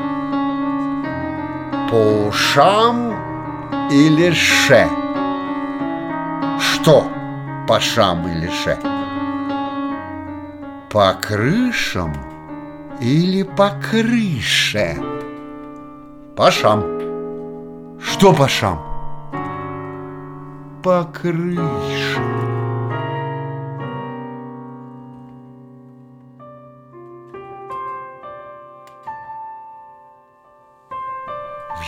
По 1.88 2.28
ушам 2.28 3.13
или 3.91 4.32
ше? 4.32 4.89
Что 6.59 7.05
по 7.67 7.80
шам 7.80 8.28
или 8.28 8.49
ше? 8.49 8.80
По 10.89 11.13
крышам 11.13 12.13
или 12.99 13.43
по 13.43 13.69
крыше? 13.91 14.97
По 16.36 16.49
шам. 16.49 16.84
Что 18.01 18.34
по 18.34 18.47
шам? 18.47 18.82
По 20.82 21.03
крышам. 21.03 22.47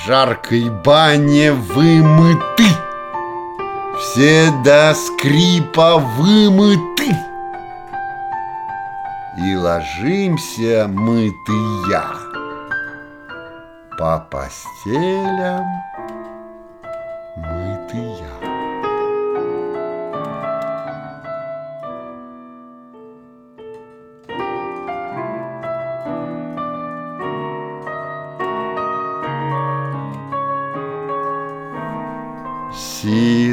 Жаркой 0.10 0.72
бане 0.72 1.52
вымыты. 1.52 2.66
Все 4.00 4.50
до 4.66 4.96
скрипа 4.96 5.98
вымыты. 6.00 7.12
И 9.38 9.56
ложимся 9.56 10.88
мытыя 10.88 12.04
По 14.00 14.28
постелям 14.32 15.89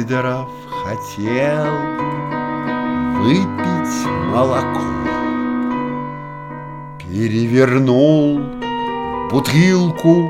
Сидоров 0.07 0.47
хотел 0.85 1.65
выпить 3.19 4.07
молоко. 4.31 4.79
Перевернул 6.99 8.39
бутылку 9.29 10.29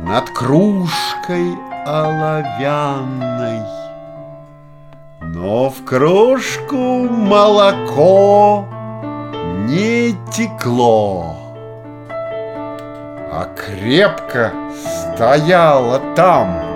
над 0.00 0.30
кружкой 0.30 1.56
оловянной. 1.86 3.60
Но 5.20 5.70
в 5.70 5.84
кружку 5.84 7.08
молоко 7.08 8.66
не 9.68 10.16
текло 10.32 11.36
А 13.30 13.44
крепко 13.54 14.52
стояло 15.14 16.00
там 16.16 16.69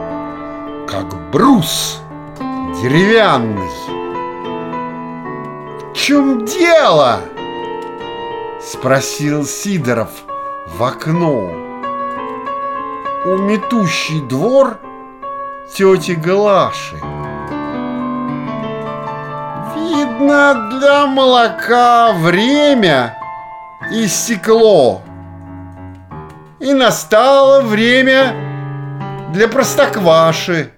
брус 1.35 2.01
деревянный. 2.81 3.69
В 5.91 5.93
чем 5.93 6.45
дело? 6.45 7.19
Спросил 8.63 9.45
Сидоров 9.45 10.11
в 10.69 10.85
окно. 10.85 11.51
У 13.25 13.37
метущий 13.37 14.21
двор 14.21 14.79
тети 15.69 16.13
Глаши. 16.13 16.95
Видно, 19.75 20.71
для 20.71 21.07
молока 21.07 22.13
время 22.13 23.19
истекло. 23.91 25.03
И 26.61 26.73
настало 26.73 27.61
время 27.61 28.37
для 29.33 29.49
простокваши. 29.49 30.74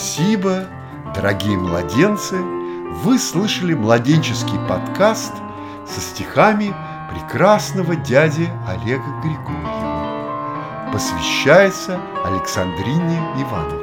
Спасибо, 0.00 0.66
дорогие 1.14 1.58
младенцы! 1.58 2.38
Вы 3.04 3.18
слышали 3.18 3.74
младенческий 3.74 4.58
подкаст 4.66 5.34
со 5.86 6.00
стихами 6.00 6.74
прекрасного 7.12 7.96
дяди 7.96 8.48
Олега 8.66 9.20
Григорьева. 9.22 10.90
Посвящается 10.90 12.00
Александрине 12.24 13.18
Ивановне. 13.42 13.79